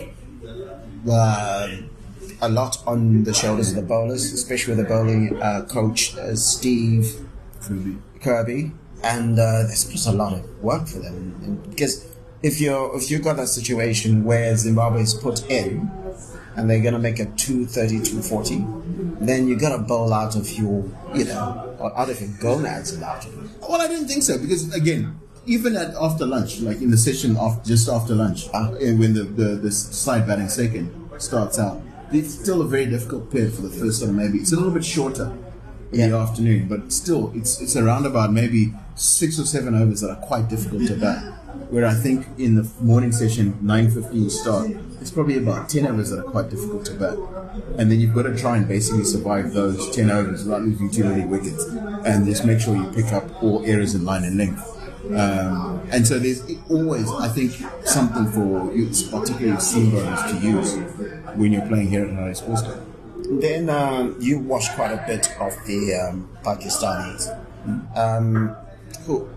uh, 1.11 1.69
a 2.41 2.49
lot 2.49 2.83
on 2.87 3.25
the 3.25 3.35
shoulders 3.35 3.71
of 3.71 3.77
the 3.77 3.83
bowlers, 3.83 4.33
especially 4.33 4.75
with 4.75 4.85
the 4.85 4.89
bowling 4.89 5.41
uh, 5.41 5.63
coach 5.69 6.17
uh, 6.17 6.35
Steve 6.35 7.15
Really. 7.69 7.97
Kirby, 8.21 8.73
and 9.05 9.39
uh, 9.39 9.65
puts 9.69 10.07
a 10.07 10.13
lot 10.13 10.33
of 10.33 10.63
work 10.63 10.89
for 10.89 10.99
them. 10.99 11.37
And 11.43 11.71
because 11.71 12.07
if 12.43 12.61
you're 12.61 12.97
if 12.97 13.11
you've 13.11 13.23
got 13.23 13.39
a 13.39 13.47
situation 13.47 14.25
where 14.25 14.57
Zimbabwe 14.57 15.03
is 15.03 15.15
put 15.15 15.49
in, 15.51 15.91
and 16.57 16.69
they're 16.69 16.83
gonna 16.83 16.99
make 16.99 17.21
a 17.21 17.27
230, 17.27 18.03
240, 18.03 18.82
then 19.21 19.49
you 19.49 19.57
gotta 19.57 19.79
bowl 19.79 20.13
out 20.13 20.37
of 20.37 20.51
your 20.53 20.85
you 21.15 21.25
know 21.25 21.77
or 21.79 21.97
out 21.99 22.11
of 22.11 22.21
your 22.21 22.31
gonads 22.41 22.97
about 22.97 23.27
it. 23.27 23.33
Well, 23.61 23.81
I 23.81 23.89
didn't 23.89 24.09
think 24.09 24.23
so 24.23 24.39
because 24.39 24.75
again, 24.75 25.19
even 25.47 25.77
at 25.77 25.95
after 25.95 26.27
lunch, 26.27 26.61
like 26.61 26.81
in 26.81 26.91
the 26.91 26.97
session 26.99 27.37
of 27.37 27.65
just 27.65 27.89
after 27.89 28.15
lunch, 28.15 28.49
eh, 28.55 28.93
when 28.95 29.15
the, 29.15 29.25
the 29.25 29.57
the 29.57 29.71
side 29.71 30.27
batting 30.27 30.49
second 30.49 30.93
starts 31.19 31.59
out, 31.59 31.81
it's 32.13 32.35
still 32.35 32.63
a 32.63 32.67
very 32.67 32.87
difficult 32.87 33.31
period 33.31 33.55
for 33.55 33.63
the 33.63 33.71
first 33.71 34.03
one. 34.03 34.17
Maybe 34.17 34.39
it's 34.39 34.53
a 34.53 34.57
little 34.57 34.73
bit 34.73 34.85
shorter 34.85 35.33
in 35.93 36.11
the 36.11 36.17
afternoon, 36.17 36.69
but 36.69 36.93
still, 36.93 37.33
it's 37.35 37.61
it's 37.61 37.77
around 37.77 38.07
about 38.07 38.33
maybe 38.33 38.73
six 38.95 39.39
or 39.39 39.45
seven 39.45 39.75
overs 39.75 40.01
that 40.01 40.11
are 40.11 40.27
quite 40.27 40.49
difficult 40.49 40.87
to 40.87 40.97
bat. 40.97 41.42
Where 41.71 41.87
I 41.87 41.95
think 41.95 42.27
in 42.39 42.55
the 42.55 42.71
morning 42.81 43.13
session, 43.13 43.57
nine 43.63 43.91
fifteen 43.91 44.29
start, 44.31 44.71
it's 45.01 45.11
probably 45.11 45.39
about 45.39 45.69
ten 45.69 45.87
overs 45.87 46.11
that 46.11 46.21
are 46.21 46.31
quite 46.31 46.51
difficult 46.51 46.85
to 46.87 46.95
bat, 46.95 47.17
and 47.79 47.91
then 47.91 48.01
you've 48.01 48.15
got 48.15 48.23
to 48.25 48.37
try 48.37 48.57
and 48.57 48.69
basically 48.69 49.05
survive 49.05 49.53
those 49.53 49.95
ten 49.95 50.11
overs 50.11 50.45
without 50.45 50.63
losing 50.63 50.91
too 50.91 51.05
many 51.05 51.25
wickets, 51.25 51.65
and 52.05 52.27
just 52.27 52.45
make 52.45 52.61
sure 52.61 52.77
you 52.77 52.85
pick 52.93 53.13
up 53.13 53.43
all 53.43 53.65
errors 53.65 53.95
in 53.95 54.05
line 54.05 54.25
and 54.25 54.37
length. 54.37 54.69
Um, 55.07 55.83
and 55.91 56.07
so 56.07 56.19
there's 56.19 56.43
always, 56.71 57.11
I 57.11 57.29
think, 57.29 57.53
something 57.85 58.31
for 58.33 58.73
you, 58.75 58.87
particularly 59.11 59.61
seam 59.61 59.91
bowlers 59.91 60.23
to 60.31 60.39
use 60.39 60.77
when 61.37 61.53
you're 61.53 61.67
playing 61.67 61.89
here 61.89 62.05
at 62.05 62.11
Harare 62.11 62.37
Sports 62.37 62.63
Club. 62.63 62.87
Then 63.41 63.69
um, 63.71 64.17
you 64.21 64.39
watch 64.39 64.71
quite 64.75 64.93
a 64.93 65.05
bit 65.07 65.29
of 65.41 65.55
the 65.67 65.95
um, 65.95 66.29
Pakistanis. 66.45 67.31
Um, 67.97 68.57
who 69.07 69.29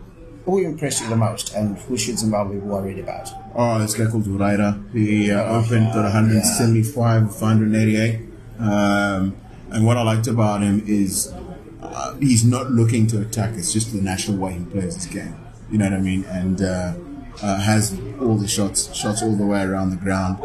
who 0.45 0.59
impressed 0.59 1.01
you 1.01 1.09
the 1.09 1.15
most, 1.15 1.53
and 1.55 1.77
who 1.79 1.97
should 1.97 2.19
Zimbabwe 2.19 2.55
be 2.55 2.61
worried 2.61 2.99
about? 2.99 3.29
Oh, 3.55 3.79
this 3.79 3.95
guy 3.95 4.05
called 4.05 4.25
Uraira. 4.25 4.91
He 4.93 5.31
uh, 5.31 5.43
opened 5.43 5.87
at 5.87 6.03
175, 6.03 7.41
188. 7.41 8.19
Um, 8.59 9.35
and 9.71 9.85
what 9.85 9.97
I 9.97 10.03
liked 10.03 10.27
about 10.27 10.61
him 10.61 10.83
is 10.85 11.33
uh, 11.81 12.15
he's 12.15 12.45
not 12.45 12.71
looking 12.71 13.07
to 13.07 13.21
attack. 13.21 13.55
It's 13.55 13.73
just 13.73 13.91
the 13.91 14.01
natural 14.01 14.37
way 14.37 14.53
he 14.53 14.65
plays 14.65 14.95
this 14.95 15.07
game. 15.07 15.35
You 15.71 15.79
know 15.79 15.85
what 15.85 15.93
I 15.93 16.01
mean? 16.01 16.23
And 16.25 16.61
uh, 16.61 16.93
uh, 17.41 17.59
has 17.59 17.99
all 18.21 18.37
the 18.37 18.47
shots, 18.47 18.95
shots 18.95 19.23
all 19.23 19.35
the 19.35 19.45
way 19.45 19.63
around 19.63 19.89
the 19.89 19.97
ground. 19.97 20.39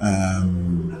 Um, 0.00 0.92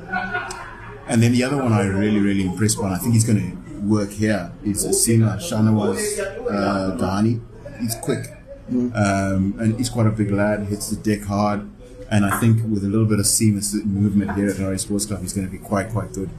and 1.06 1.22
then 1.22 1.32
the 1.32 1.44
other 1.44 1.56
one 1.56 1.72
I 1.72 1.84
really, 1.86 2.20
really 2.20 2.46
impressed 2.46 2.80
by, 2.80 2.94
I 2.94 2.98
think 2.98 3.14
he's 3.14 3.24
going 3.24 3.38
to 3.38 3.80
work 3.80 4.10
here, 4.10 4.52
is 4.64 4.84
Asima 4.84 5.36
Shahnawaz 5.36 6.18
uh, 6.50 6.96
Dahani. 6.96 7.40
He's 7.84 7.94
quick. 7.96 8.26
Um, 8.70 9.56
and 9.58 9.76
he's 9.76 9.90
quite 9.90 10.06
a 10.06 10.10
big 10.10 10.30
lad, 10.30 10.66
hits 10.66 10.88
the 10.88 10.96
deck 10.96 11.26
hard. 11.26 11.70
And 12.10 12.24
I 12.24 12.38
think 12.40 12.62
with 12.64 12.82
a 12.82 12.88
little 12.88 13.06
bit 13.06 13.18
of 13.18 13.26
seamless 13.26 13.74
movement 13.74 14.34
here 14.36 14.48
at 14.48 14.56
Harare 14.56 14.80
Sports 14.80 15.06
Club, 15.06 15.20
he's 15.20 15.32
going 15.32 15.46
to 15.46 15.50
be 15.50 15.58
quite, 15.58 15.90
quite 15.90 16.12
good. 16.12 16.30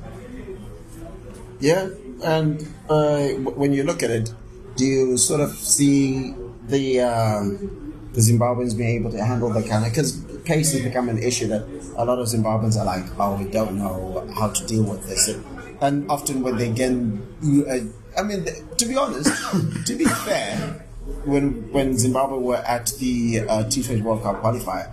Yeah, 1.60 1.90
and 2.24 2.62
uh, 2.90 3.28
when 3.60 3.74
you 3.74 3.84
look 3.84 4.04
at 4.04 4.10
it, 4.10 4.34
do 4.76 4.86
you 4.86 5.18
sort 5.18 5.42
of 5.42 5.52
see 5.52 6.34
the 6.68 7.02
um, 7.02 7.94
the 8.14 8.22
Zimbabweans 8.22 8.78
being 8.78 9.02
able 9.02 9.12
to 9.12 9.24
handle 9.24 9.50
the 9.50 9.62
kind 9.62 9.86
of 9.86 9.92
because 9.92 10.22
pace 10.44 10.74
has 10.74 10.82
become 10.82 11.10
an 11.10 11.18
issue 11.18 11.48
that 11.48 11.64
a 11.98 12.06
lot 12.06 12.20
of 12.20 12.28
Zimbabweans 12.28 12.78
are 12.78 12.86
like, 12.86 13.06
oh, 13.20 13.38
we 13.38 13.50
don't 13.50 13.78
know 13.78 14.28
how 14.36 14.50
to 14.50 14.66
deal 14.66 14.84
with 14.84 15.04
this, 15.08 15.30
and, 15.30 15.46
and 15.82 16.12
often 16.12 16.42
when 16.42 16.58
they 16.58 16.70
get, 16.70 16.92
uh, 16.92 18.20
I 18.20 18.24
mean, 18.24 18.46
to 18.78 18.86
be 18.86 18.96
honest, 18.96 19.32
to 19.88 19.96
be 19.96 20.06
fair, 20.06 20.85
when 21.24 21.72
when 21.72 21.98
Zimbabwe 21.98 22.40
were 22.40 22.58
at 22.58 22.88
the 23.00 23.42
uh, 23.42 23.64
T20 23.64 24.02
World 24.02 24.24
Cup 24.24 24.42
qualifier, 24.42 24.92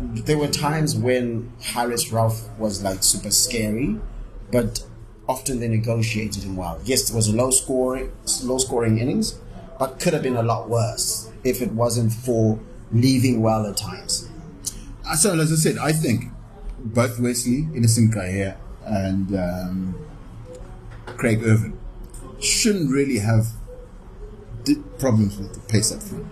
there 0.00 0.38
were 0.38 0.48
times 0.48 0.94
when 0.94 1.52
Haris 1.62 2.10
Rauf 2.10 2.56
was 2.58 2.82
like 2.82 3.02
super 3.02 3.30
scary, 3.30 3.98
but 4.52 4.84
often 5.28 5.60
they 5.60 5.68
negotiated 5.68 6.44
him 6.44 6.56
well. 6.56 6.80
Yes, 6.84 7.10
it 7.10 7.14
was 7.14 7.28
a 7.28 7.34
low 7.34 7.50
scoring, 7.50 8.12
low 8.42 8.58
scoring 8.58 8.98
innings, 8.98 9.38
but 9.78 9.98
could 10.00 10.12
have 10.12 10.22
been 10.22 10.36
a 10.36 10.42
lot 10.42 10.68
worse 10.68 11.30
if 11.44 11.60
it 11.60 11.72
wasn't 11.72 12.12
for 12.12 12.58
leaving 12.92 13.40
well 13.40 13.66
at 13.66 13.76
times. 13.76 14.28
So, 15.16 15.38
as 15.38 15.52
I 15.52 15.56
said, 15.56 15.78
I 15.78 15.92
think 15.92 16.24
both 16.78 17.18
Wesley, 17.18 17.68
Innocent 17.74 18.14
Kaia, 18.14 18.56
and 18.84 19.34
um, 19.36 20.06
Craig 21.06 21.42
Ervine 21.42 21.78
shouldn't 22.40 22.90
really 22.90 23.18
have 23.18 23.48
problems 24.98 25.38
with 25.38 25.54
the 25.54 25.60
pace 25.60 25.92
up 25.92 26.02
front. 26.02 26.26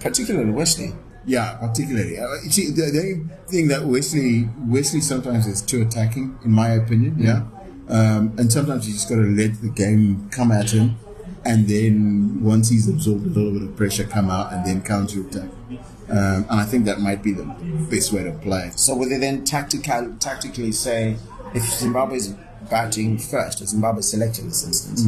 Particularly 0.00 0.50
Wesley. 0.50 0.92
Yeah, 1.26 1.56
particularly. 1.58 2.18
Uh, 2.18 2.26
see, 2.50 2.70
the, 2.70 2.90
the 2.90 2.98
only 2.98 3.34
thing 3.48 3.68
that 3.68 3.84
Wesley 3.84 4.48
Wesley 4.58 5.00
sometimes 5.00 5.46
is 5.46 5.62
too 5.62 5.82
attacking, 5.82 6.38
in 6.44 6.50
my 6.50 6.70
opinion. 6.70 7.16
Yeah, 7.18 7.46
um, 7.88 8.34
and 8.38 8.52
sometimes 8.52 8.86
you 8.86 8.92
just 8.92 9.08
got 9.08 9.16
to 9.16 9.22
let 9.22 9.60
the 9.62 9.70
game 9.70 10.28
come 10.30 10.52
at 10.52 10.70
him, 10.70 10.96
and 11.44 11.66
then 11.66 12.42
once 12.42 12.68
he's 12.68 12.88
absorbed 12.88 13.24
a 13.24 13.28
little 13.28 13.52
bit 13.52 13.62
of 13.62 13.76
pressure, 13.76 14.04
come 14.04 14.28
out 14.30 14.52
and 14.52 14.66
then 14.66 14.82
counter 14.82 15.22
attack. 15.22 15.48
Um, 16.10 16.44
and 16.50 16.60
I 16.60 16.64
think 16.64 16.84
that 16.84 17.00
might 17.00 17.22
be 17.22 17.32
the 17.32 17.44
best 17.90 18.12
way 18.12 18.22
to 18.24 18.32
play. 18.32 18.72
So 18.76 18.94
would 18.96 19.08
they 19.08 19.16
then 19.16 19.44
tactical, 19.44 20.14
tactically 20.20 20.72
say, 20.72 21.16
if 21.54 21.62
Zimbabwe 21.64 22.16
is 22.16 22.34
batting 22.68 23.18
first, 23.18 23.62
or 23.62 23.66
Zimbabwe 23.66 24.00
is 24.00 24.10
selected 24.10 24.42
in 24.42 24.48
this 24.48 24.66
instance, 24.66 25.06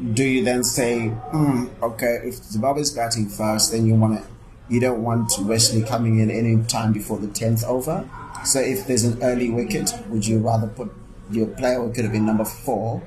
do 0.00 0.24
you 0.24 0.44
then 0.44 0.64
say, 0.64 1.12
mm, 1.32 1.70
okay, 1.82 2.20
if 2.24 2.34
Zimbabwe 2.36 2.82
is 2.82 2.90
batting 2.90 3.28
first, 3.28 3.72
then 3.72 3.86
you 3.86 3.94
want 3.94 4.20
to, 4.20 4.26
you 4.68 4.80
don't 4.80 5.02
want 5.02 5.32
Wesley 5.40 5.82
coming 5.82 6.20
in 6.20 6.30
any 6.30 6.62
time 6.64 6.92
before 6.92 7.18
the 7.18 7.28
tenth 7.28 7.64
over. 7.64 8.08
So 8.44 8.60
if 8.60 8.86
there's 8.86 9.04
an 9.04 9.22
early 9.22 9.50
wicket, 9.50 9.92
would 10.08 10.26
you 10.26 10.38
rather 10.38 10.68
put 10.68 10.90
your 11.30 11.46
player 11.46 11.80
who 11.80 11.92
could 11.92 12.04
have 12.04 12.12
been 12.12 12.24
number 12.24 12.44
four 12.44 13.02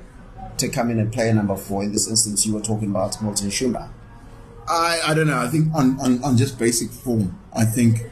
to 0.58 0.68
come 0.68 0.90
in 0.90 0.98
and 1.00 1.12
play 1.12 1.32
number 1.32 1.56
four? 1.56 1.82
In 1.82 1.92
this 1.92 2.08
instance, 2.08 2.46
you 2.46 2.54
were 2.54 2.60
talking 2.60 2.90
about 2.90 3.20
Milton 3.20 3.48
Shumba. 3.48 3.88
I, 4.68 5.00
I 5.06 5.14
don't 5.14 5.26
know. 5.26 5.38
I 5.38 5.48
think 5.48 5.74
on, 5.74 5.98
on, 6.00 6.22
on 6.22 6.36
just 6.36 6.58
basic 6.58 6.90
form, 6.90 7.38
I 7.52 7.64
think 7.64 8.02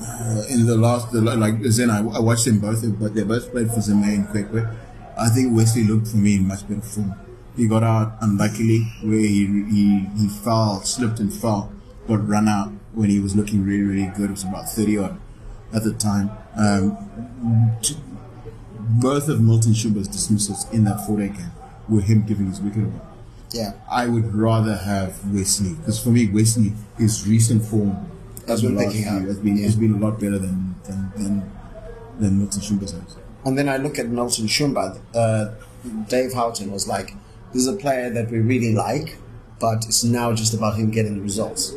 uh, 0.00 0.44
in 0.48 0.66
the 0.66 0.76
last, 0.76 1.12
the, 1.12 1.20
like 1.20 1.62
Zen, 1.64 1.90
I, 1.90 1.98
I 1.98 2.20
watched 2.20 2.46
them 2.46 2.58
both, 2.58 2.82
but 2.98 3.14
they 3.14 3.22
both 3.22 3.50
played 3.52 3.70
for 3.70 3.80
Zime 3.80 4.02
and 4.04 4.26
Kwekwe. 4.28 4.76
I 5.16 5.28
think 5.28 5.54
Wesley 5.54 5.84
looked 5.84 6.08
for 6.08 6.16
me 6.16 6.36
in 6.36 6.48
much 6.48 6.66
better 6.68 6.80
form. 6.80 7.14
He 7.56 7.66
got 7.68 7.82
out 7.82 8.16
unluckily 8.20 8.80
where 9.02 9.18
he, 9.18 9.46
he, 9.46 10.06
he 10.18 10.28
fell, 10.28 10.82
slipped 10.82 11.20
and 11.20 11.32
fell, 11.32 11.72
got 12.08 12.26
run 12.26 12.48
out 12.48 12.72
when 12.92 13.10
he 13.10 13.20
was 13.20 13.36
looking 13.36 13.64
really, 13.64 13.82
really 13.82 14.12
good. 14.16 14.30
It 14.30 14.32
was 14.32 14.44
about 14.44 14.68
30 14.68 14.98
odd 14.98 15.20
at 15.72 15.84
the 15.84 15.92
time. 15.92 16.30
Um, 16.56 17.76
t- 17.82 17.96
both 18.78 19.28
of 19.28 19.40
Milton 19.40 19.72
Shumba's 19.72 20.08
dismissals 20.08 20.70
in 20.72 20.84
that 20.84 21.04
four 21.06 21.18
day 21.18 21.28
game 21.28 21.52
were 21.88 22.00
him 22.00 22.24
giving 22.26 22.46
his 22.46 22.60
wicket 22.60 22.84
away. 22.84 23.00
Yeah. 23.50 23.72
I 23.90 24.06
would 24.06 24.34
rather 24.34 24.76
have 24.76 25.32
Wesley 25.32 25.74
because 25.74 26.02
for 26.02 26.10
me, 26.10 26.28
Wesley, 26.28 26.72
his 26.98 27.26
recent 27.26 27.64
form 27.64 28.10
has 28.46 28.62
been 28.62 28.76
picking 28.76 29.06
up. 29.06 29.22
Has 29.22 29.38
been 29.38 29.56
yeah. 29.56 29.64
has 29.64 29.76
been 29.76 29.94
a 29.94 29.98
lot 29.98 30.18
better 30.18 30.38
than 30.38 30.74
than 30.84 31.12
than, 31.16 31.50
than 32.18 32.38
Milton 32.38 32.60
Shumba's. 32.60 32.94
And 33.44 33.58
then 33.58 33.68
I 33.68 33.76
look 33.76 33.98
at 33.98 34.08
Milton 34.08 34.46
Shumba. 34.46 35.00
Uh, 35.14 35.54
Dave 36.08 36.32
Houghton 36.32 36.72
was 36.72 36.88
like, 36.88 37.14
"This 37.54 37.62
is 37.62 37.68
a 37.68 37.76
player 37.76 38.10
that 38.10 38.30
we 38.30 38.40
really 38.40 38.74
like, 38.74 39.16
but 39.58 39.86
it's 39.86 40.04
now 40.04 40.34
just 40.34 40.52
about 40.52 40.76
him 40.76 40.90
getting 40.90 41.16
the 41.16 41.22
results." 41.22 41.72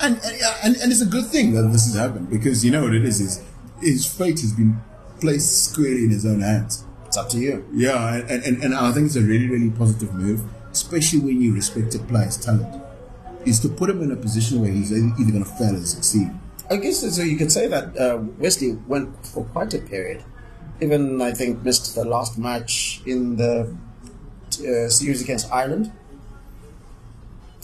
And, 0.00 0.20
and 0.64 0.76
and 0.76 0.92
it's 0.92 1.00
a 1.00 1.06
good 1.06 1.26
thing 1.26 1.54
that 1.54 1.62
this 1.72 1.86
has 1.86 1.94
happened 1.94 2.28
because 2.28 2.64
you 2.64 2.70
know 2.72 2.82
what 2.82 2.94
it 2.94 3.04
is 3.04 3.20
is 3.20 3.42
his 3.80 4.04
fate 4.04 4.40
has 4.40 4.52
been 4.52 4.80
placed 5.20 5.70
squarely 5.70 6.04
in 6.04 6.10
his 6.10 6.26
own 6.26 6.40
hands. 6.40 6.84
It's 7.06 7.16
up 7.16 7.28
to 7.30 7.38
you. 7.38 7.64
Yeah, 7.72 8.16
and, 8.16 8.42
and, 8.42 8.64
and 8.64 8.74
I 8.74 8.90
think 8.90 9.06
it's 9.06 9.16
a 9.16 9.20
really, 9.20 9.48
really 9.48 9.70
positive 9.70 10.14
move, 10.14 10.40
especially 10.72 11.20
when 11.20 11.40
you 11.40 11.54
respect 11.54 11.94
a 11.94 11.98
player's 11.98 12.36
talent, 12.38 12.82
is 13.44 13.60
to 13.60 13.68
put 13.68 13.90
him 13.90 14.02
in 14.02 14.10
a 14.10 14.16
position 14.16 14.60
where 14.60 14.70
he's 14.70 14.92
either 14.92 15.30
going 15.30 15.44
to 15.44 15.50
fail 15.50 15.76
or 15.76 15.84
succeed. 15.84 16.30
I 16.70 16.76
guess 16.76 17.00
so. 17.14 17.22
You 17.22 17.36
could 17.36 17.52
say 17.52 17.66
that 17.68 17.96
uh, 17.98 18.18
Wesley 18.38 18.72
went 18.88 19.26
for 19.26 19.44
quite 19.44 19.74
a 19.74 19.78
period. 19.78 20.24
Even 20.80 21.20
I 21.20 21.32
think 21.32 21.62
missed 21.62 21.94
the 21.94 22.04
last 22.04 22.38
match 22.38 23.02
in 23.04 23.36
the 23.36 23.76
uh, 24.60 24.88
series 24.88 25.22
against 25.22 25.50
Ireland. 25.52 25.92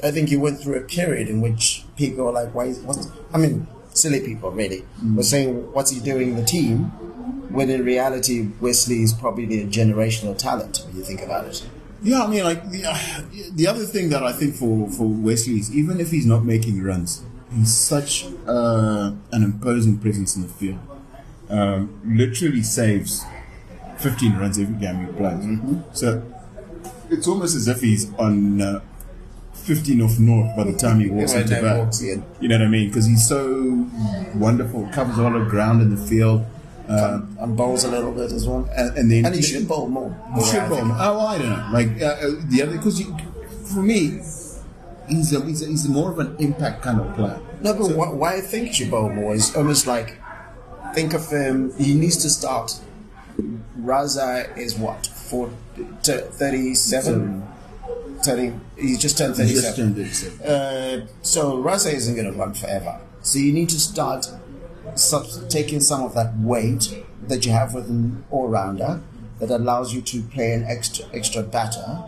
I 0.02 0.10
think 0.10 0.28
he 0.28 0.36
went 0.36 0.60
through 0.60 0.76
a 0.76 0.82
period 0.82 1.28
in 1.28 1.40
which 1.40 1.84
people 1.96 2.24
were 2.24 2.32
like, 2.32 2.54
"Why? 2.54 2.66
Is, 2.66 2.78
what's, 2.80 3.08
I 3.32 3.38
mean, 3.38 3.66
silly 3.90 4.20
people 4.20 4.50
really 4.50 4.84
were 5.14 5.22
saying, 5.22 5.72
"What's 5.72 5.90
he 5.90 6.00
doing 6.00 6.30
in 6.30 6.36
the 6.36 6.44
team?" 6.44 6.84
When 7.50 7.70
in 7.70 7.84
reality, 7.84 8.48
Wesley 8.60 9.02
is 9.02 9.14
probably 9.14 9.62
a 9.62 9.66
generational 9.66 10.36
talent 10.36 10.82
when 10.86 10.96
you 10.96 11.02
think 11.02 11.22
about 11.22 11.46
it. 11.46 11.66
Yeah, 12.02 12.22
I 12.22 12.26
mean, 12.28 12.44
like 12.44 12.70
the, 12.70 12.84
uh, 12.84 13.22
the 13.54 13.66
other 13.66 13.84
thing 13.84 14.10
that 14.10 14.22
I 14.22 14.32
think 14.32 14.54
for 14.54 14.88
for 14.90 15.08
Wesley 15.08 15.54
is 15.54 15.74
even 15.74 16.00
if 16.00 16.10
he's 16.10 16.26
not 16.26 16.44
making 16.44 16.82
runs, 16.82 17.24
he's 17.52 17.74
such 17.74 18.26
uh, 18.46 19.12
an 19.32 19.42
imposing 19.42 19.98
presence 19.98 20.36
in 20.36 20.42
the 20.42 20.48
field. 20.48 20.78
Um, 21.50 22.00
literally 22.04 22.62
saves 22.62 23.24
15 23.98 24.36
runs 24.36 24.58
every 24.58 24.76
game 24.76 25.06
he 25.06 25.12
plays. 25.12 25.98
So 25.98 26.22
it's 27.10 27.26
almost 27.28 27.56
as 27.56 27.68
if 27.68 27.80
he's 27.80 28.12
on 28.14 28.60
uh, 28.60 28.80
15 29.54 30.02
off 30.02 30.18
north 30.18 30.56
by 30.56 30.64
the 30.64 30.72
time 30.76 31.00
he 31.00 31.08
walks 31.10 31.32
into 31.34 31.60
bat. 31.60 31.78
walks 31.78 32.00
in. 32.02 32.24
You 32.40 32.48
know 32.48 32.56
what 32.58 32.66
I 32.66 32.68
mean? 32.68 32.88
Because 32.88 33.06
he's 33.06 33.26
so 33.26 33.86
wonderful, 34.34 34.88
covers 34.92 35.18
a 35.18 35.22
lot 35.22 35.36
of 35.36 35.48
ground 35.48 35.82
in 35.82 35.94
the 35.94 36.00
field. 36.06 36.44
Uh, 36.88 37.20
and 37.40 37.54
bowls 37.54 37.84
a 37.84 37.90
little 37.90 38.12
bit 38.12 38.32
as 38.32 38.48
well. 38.48 38.66
and, 38.74 38.96
and 38.96 39.10
then 39.10 39.26
And 39.26 39.34
he 39.34 39.42
should 39.42 39.68
bowl 39.68 39.88
more. 39.88 40.10
he 40.36 40.44
should 40.46 40.60
I 40.60 40.68
bowl. 40.70 40.78
think. 40.78 40.92
Oh, 40.96 41.20
I 41.20 41.36
don't 41.38 41.50
know. 41.50 41.68
Like 41.70 42.00
uh, 42.00 42.04
uh, 42.06 42.30
the 42.48 42.62
other, 42.62 42.76
because 42.78 43.02
for 43.74 43.82
me, 43.82 44.22
he's 45.06 45.32
a, 45.34 45.44
he's 45.44 45.62
a, 45.62 45.66
he's 45.68 45.86
more 45.86 46.10
of 46.10 46.18
an 46.18 46.34
impact 46.38 46.80
kind 46.82 46.98
of 46.98 47.14
player. 47.14 47.38
No, 47.60 47.74
but 47.74 47.94
why, 47.94 48.08
why 48.08 48.36
I 48.36 48.40
think 48.40 48.68
he 48.68 48.72
should 48.72 48.90
bowl 48.90 49.10
more 49.10 49.34
is 49.34 49.54
almost 49.54 49.86
like 49.86 50.18
think 50.94 51.12
of 51.12 51.28
him. 51.28 51.74
He 51.76 51.94
needs 51.94 52.16
to 52.18 52.30
start. 52.30 52.80
Raza 53.78 54.56
is 54.56 54.76
what 54.76 55.08
four, 55.28 55.50
t- 56.02 56.12
37, 56.18 57.42
turning. 58.24 58.60
He's 58.76 58.98
just 58.98 59.18
turned 59.18 59.36
He 59.36 59.52
just 59.54 59.76
37. 59.76 59.94
turned 59.94 59.96
37. 59.96 60.40
Uh, 60.46 61.06
so 61.22 61.62
Raza 61.62 61.92
isn't 61.92 62.14
going 62.14 62.30
to 62.32 62.38
run 62.38 62.54
forever. 62.54 63.00
So 63.22 63.38
you 63.38 63.52
need 63.52 63.68
to 63.70 63.78
start 63.80 64.26
sub- 64.94 65.48
taking 65.48 65.80
some 65.80 66.02
of 66.02 66.14
that 66.14 66.36
weight 66.38 67.04
that 67.26 67.44
you 67.44 67.52
have 67.52 67.74
with 67.74 67.88
an 67.88 68.24
all-rounder 68.30 69.00
that 69.40 69.50
allows 69.50 69.92
you 69.94 70.00
to 70.02 70.22
play 70.22 70.52
an 70.52 70.64
extra 70.64 71.04
extra 71.12 71.42
batter 71.42 72.02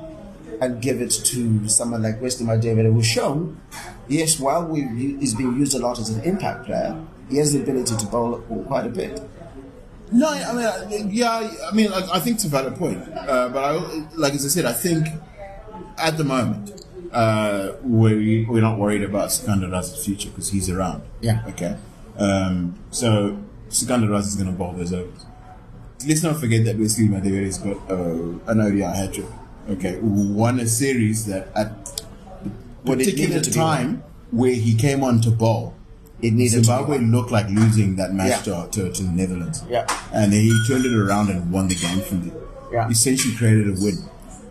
and 0.61 0.83
give 0.83 1.01
it 1.01 1.11
to 1.11 1.69
someone 1.69 2.03
like 2.03 2.21
Wesley 2.21 2.47
David 2.59 2.87
who's 2.87 3.07
shown, 3.07 3.61
yes, 4.09 4.39
while 4.39 4.65
we 4.67 4.83
is 5.21 5.35
being 5.35 5.57
used 5.57 5.75
a 5.75 5.79
lot 5.79 5.99
as 5.99 6.11
an 6.11 6.23
impact 6.23 6.67
player, 6.67 7.01
he 7.31 7.37
has 7.39 7.53
the 7.53 7.61
ability 7.63 7.97
to 7.97 8.07
bowl 8.07 8.39
quite 8.67 8.87
a 8.87 8.91
bit. 8.91 9.23
No, 10.13 10.29
I 10.29 10.87
mean, 10.87 11.11
yeah, 11.13 11.51
I 11.71 11.75
mean, 11.75 11.91
like, 11.91 12.05
I 12.13 12.19
think 12.19 12.37
it's 12.37 12.45
a 12.45 12.49
valid 12.49 12.77
point. 12.77 13.01
Uh, 13.17 13.49
but 13.49 13.65
I, 13.65 13.73
like 14.15 14.35
as 14.35 14.45
I 14.45 14.49
said, 14.49 14.65
I 14.65 14.73
think 14.73 15.07
at 15.99 16.17
the 16.17 16.25
moment 16.25 16.85
uh, 17.13 17.73
we 17.83 18.45
we're 18.47 18.61
not 18.61 18.79
worried 18.79 19.03
about 19.03 19.33
Sikandar 19.33 19.71
Raza's 19.71 20.05
future 20.05 20.29
because 20.31 20.51
he's 20.51 20.69
around. 20.71 21.03
Yeah. 21.21 21.45
Okay. 21.49 21.77
Um, 22.19 22.79
so 22.91 23.39
Sikandar 23.69 24.11
Raz 24.11 24.27
is 24.29 24.37
going 24.37 24.51
to 24.51 24.57
bowl 24.57 24.73
those 24.73 24.93
overs. 24.93 25.27
Let's 26.07 26.23
not 26.23 26.39
forget 26.41 26.65
that 26.65 26.79
Wesley 26.79 27.07
Madhevere 27.07 27.45
has 27.45 27.59
got 27.59 27.77
uh, 27.91 28.39
an 28.47 28.61
ODI 28.61 28.81
hat 28.81 29.15
trick. 29.15 29.27
Okay, 29.69 29.99
won 30.01 30.59
a 30.59 30.67
series 30.67 31.27
that 31.27 31.49
at 31.55 31.87
the 32.43 32.51
When 32.83 33.01
it 33.01 33.05
particular 33.05 33.37
needed 33.37 33.53
time 33.53 34.03
where 34.31 34.55
he 34.55 34.75
came 34.75 35.05
on 35.05 35.21
to 35.21 35.31
bowl, 35.31 35.75
It 36.23 36.33
needed 36.35 36.65
Zimbabwe 36.65 36.99
looked 36.99 37.31
like 37.31 37.49
losing 37.49 37.97
that 37.97 38.13
match 38.13 38.47
Yeah. 38.47 38.67
to, 38.67 38.69
to, 38.73 38.93
to 38.93 39.03
the 39.03 39.11
Netherlands. 39.13 39.63
Yeah. 39.69 39.87
And 40.13 40.33
he 40.33 40.53
turned 40.69 40.85
it 40.85 40.93
around 40.93 41.31
and 41.31 41.51
won 41.51 41.69
the 41.69 41.75
game 41.77 42.01
from 42.03 42.29
there. 42.29 42.39
Yeah. 42.73 42.89
Essentially 42.91 43.35
created 43.37 43.69
a 43.69 43.73
win. 43.83 43.99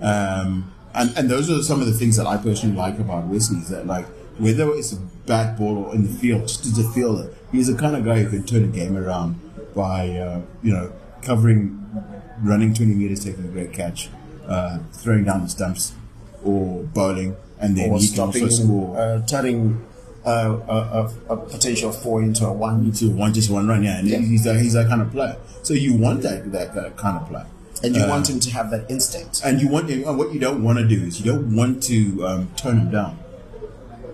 Um, 0.01 0.73
and, 0.93 1.15
and 1.17 1.29
those 1.29 1.49
are 1.51 1.61
some 1.61 1.79
of 1.81 1.85
the 1.87 1.93
things 1.93 2.17
that 2.17 2.25
I 2.25 2.37
personally 2.37 2.75
like 2.75 2.97
about 2.99 3.25
Wesley 3.27 3.59
is 3.59 3.69
that 3.69 3.85
like 3.85 4.05
whether 4.39 4.69
it's 4.73 4.93
a 4.93 4.97
bad 5.27 5.57
ball 5.57 5.77
or 5.85 5.95
in 5.95 6.03
the 6.03 6.09
field, 6.09 6.47
just 6.47 6.65
as 6.65 6.79
a 6.79 6.89
fielder, 6.91 7.31
he's 7.51 7.67
the 7.67 7.77
kind 7.79 7.95
of 7.95 8.03
guy 8.05 8.23
who 8.23 8.29
can 8.29 8.43
turn 8.45 8.63
a 8.63 8.67
game 8.67 8.97
around 8.97 9.39
by 9.75 10.09
uh, 10.17 10.41
you 10.63 10.73
know 10.73 10.91
covering, 11.21 11.77
running 12.41 12.73
20 12.73 12.93
meters, 12.95 13.23
taking 13.23 13.43
a 13.45 13.47
great 13.49 13.73
catch, 13.73 14.09
uh, 14.47 14.79
throwing 14.93 15.25
down 15.25 15.43
the 15.43 15.49
stumps, 15.49 15.93
or 16.43 16.83
bowling, 16.83 17.35
and 17.59 17.77
then 17.77 17.91
or 17.91 17.99
he 17.99 18.07
can 18.07 18.19
also 18.21 18.39
stopping, 18.47 18.49
score. 18.49 18.97
uh, 18.97 19.21
turning 19.27 19.85
a, 20.25 20.29
a, 20.31 21.11
a 21.29 21.37
potential 21.37 21.91
four 21.91 22.21
into 22.21 22.45
a 22.45 22.51
one. 22.53 22.85
into 22.85 23.09
one 23.11 23.33
just 23.33 23.49
one 23.49 23.67
run, 23.67 23.83
yeah. 23.83 23.99
And 23.99 24.07
Yeah. 24.07 24.19
he's 24.19 24.43
that 24.43 24.59
he's 24.59 24.73
that 24.73 24.87
kind 24.87 25.01
of 25.01 25.11
player. 25.11 25.37
So 25.63 25.73
you 25.73 25.93
want 25.95 26.21
that 26.23 26.51
that, 26.51 26.73
that 26.75 26.97
kind 26.97 27.17
of 27.17 27.27
player, 27.29 27.47
And 27.83 27.95
you 27.95 28.03
Uh, 28.03 28.09
want 28.09 28.29
him 28.29 28.39
to 28.41 28.49
have 28.51 28.69
that 28.71 28.89
instinct. 28.89 29.41
and 29.45 29.61
you 29.61 29.67
want 29.69 29.89
and 29.89 30.17
what 30.17 30.33
you 30.33 30.39
don't 30.39 30.61
want 30.63 30.79
to 30.79 30.87
do 30.87 31.03
is 31.05 31.19
you 31.19 31.25
don't 31.31 31.55
want 31.55 31.81
to 31.83 32.25
um, 32.27 32.49
turn 32.57 32.77
him 32.77 32.91
down. 32.91 33.17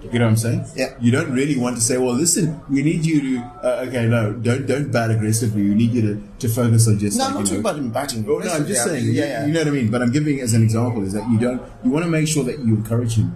You 0.03 0.11
get 0.11 0.21
what 0.21 0.27
I'm 0.27 0.37
saying? 0.37 0.65
Yeah. 0.75 0.93
You 1.01 1.09
don't 1.11 1.31
really 1.31 1.57
want 1.57 1.77
to 1.77 1.81
say, 1.81 1.97
well, 1.97 2.13
listen, 2.13 2.61
we 2.69 2.83
need 2.83 3.03
you 3.07 3.21
to. 3.21 3.43
Uh, 3.63 3.85
okay, 3.87 4.05
no, 4.05 4.33
don't 4.33 4.67
don't 4.67 4.91
bat 4.91 5.09
aggressively. 5.09 5.63
We 5.63 5.73
need 5.73 5.93
you 5.97 6.01
to, 6.03 6.21
to 6.41 6.47
focus 6.47 6.87
on 6.87 6.99
just. 6.99 7.17
No, 7.17 7.23
like, 7.23 7.33
I'm 7.33 7.37
you 7.37 7.39
not 7.39 7.45
talking 7.49 7.63
know- 7.63 7.69
about 7.71 7.77
him 7.79 7.89
batting. 7.89 8.21
No, 8.27 8.35
I'm 8.37 8.67
just 8.67 8.69
Yeah, 8.69 8.83
saying. 8.85 9.05
Yeah, 9.05 9.11
you- 9.11 9.17
yeah. 9.17 9.45
You 9.47 9.53
know 9.53 9.59
what 9.61 9.67
I 9.69 9.71
mean. 9.71 9.89
But 9.89 10.03
I'm 10.03 10.11
giving 10.11 10.39
as 10.41 10.53
an 10.53 10.61
example 10.61 11.01
is 11.03 11.13
that 11.13 11.27
you 11.31 11.39
don't. 11.39 11.59
You 11.83 11.89
want 11.89 12.05
to 12.05 12.11
make 12.11 12.27
sure 12.27 12.43
that 12.43 12.59
you 12.59 12.75
encourage 12.75 13.15
him. 13.17 13.33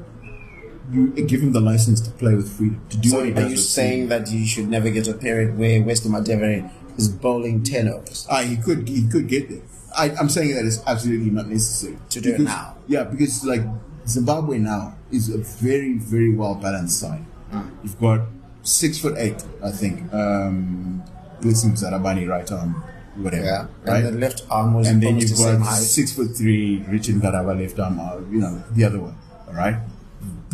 You 0.92 1.08
give 1.26 1.42
him 1.42 1.52
the 1.54 1.62
license 1.62 2.02
to 2.02 2.12
play 2.12 2.34
with 2.36 2.50
freedom 2.58 2.82
to 2.90 2.98
do 2.98 3.10
so 3.10 3.18
what 3.18 3.26
he 3.26 3.32
are 3.32 3.36
does. 3.36 3.44
you 3.52 3.58
with 3.58 3.66
saying 3.66 4.08
that 4.10 4.30
you 4.32 4.46
should 4.46 4.68
never 4.70 4.90
get 4.90 5.08
a 5.08 5.14
period 5.14 5.58
where 5.58 5.82
Weston 5.84 6.12
Madhevere 6.12 6.72
is 6.98 7.08
bowling 7.10 7.64
10 7.64 7.88
overs? 7.88 8.28
Ah, 8.30 8.42
he 8.42 8.58
could 8.58 8.88
he 8.88 9.08
could 9.08 9.28
get 9.28 9.50
there. 9.50 9.62
I, 9.98 10.12
I'm 10.20 10.30
saying 10.30 10.54
that 10.56 10.66
it's 10.66 10.82
absolutely 10.86 11.32
not 11.32 11.48
necessary 11.48 11.98
To 12.10 12.22
do 12.22 12.34
it 12.36 12.40
now. 12.42 12.76
Yeah, 12.88 13.04
because 13.04 13.44
like 13.46 13.62
Zimbabwe 14.08 14.58
now 14.60 14.96
is 15.12 15.30
a 15.30 15.38
very 15.38 15.94
very 15.98 16.34
well 16.34 16.56
balanced 16.56 17.00
side. 17.00 17.26
Hmm. 17.52 17.70
You've 17.84 18.00
got 18.00 18.22
six 18.64 19.00
foot 19.00 19.16
eight, 19.18 19.44
I 19.64 19.72
think. 19.72 20.12
Um, 20.14 21.04
Blitzing 21.42 21.72
Muzarabani 21.72 22.28
right 22.28 22.52
arm, 22.52 22.84
whatever. 23.16 23.46
Yeah. 23.46 23.68
right. 23.86 24.04
And 24.04 24.16
the 24.16 24.20
left 24.20 24.44
arm 24.50 24.74
was 24.74 24.88
and 24.90 25.02
then 25.02 25.20
you've 25.20 25.30
the 25.38 25.58
got 25.60 25.74
six 25.76 26.14
foot 26.14 26.36
three 26.36 26.84
Richard 26.90 27.16
Ngarava 27.16 27.58
left 27.60 27.80
arm, 27.80 28.00
uh, 28.00 28.18
you 28.30 28.40
know 28.40 28.62
the 28.72 28.84
other 28.84 29.00
one. 29.00 29.16
All 29.48 29.54
right. 29.54 29.78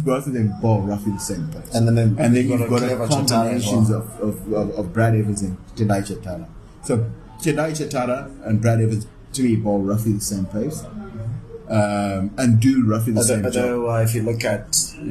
Both 0.05 0.27
of 0.27 0.33
them 0.33 0.53
bowl 0.61 0.81
roughly 0.81 1.11
the 1.13 1.19
same 1.19 1.47
place. 1.49 1.73
And 1.73 1.87
then- 1.97 2.15
and 2.19 2.35
then 2.35 2.47
you've 2.47 2.59
got 2.59 2.69
got, 2.69 2.83
a 2.83 2.85
a 2.85 2.95
clever 2.95 3.07
Chatara 3.07 3.23
as 3.23 3.31
combinations 3.65 3.89
well. 3.89 4.07
of, 4.21 4.53
of, 4.53 4.69
of, 4.79 4.93
Brad 4.93 5.15
Evans 5.15 5.41
and 5.41 5.57
Tendai 5.75 6.01
Chatara. 6.07 6.45
So 6.83 6.93
Tendai 7.41 7.71
Chatara 7.71 8.29
and 8.47 8.61
Brad 8.61 8.79
Evans 8.81 9.07
to 9.33 9.41
me 9.43 9.55
bowl 9.55 9.79
roughly 9.81 10.13
the 10.13 10.21
same 10.21 10.45
pace. 10.45 10.83
Um, 11.67 12.29
and 12.37 12.59
do 12.59 12.85
roughly 12.85 13.13
the 13.13 13.21
Although, 13.21 13.33
same 13.41 13.43
job. 13.51 13.55
although 13.55 13.89
uh, 13.89 14.01
if 14.01 14.13
you 14.13 14.21
look 14.21 14.45
at 14.45 14.67
uh, 14.99 15.01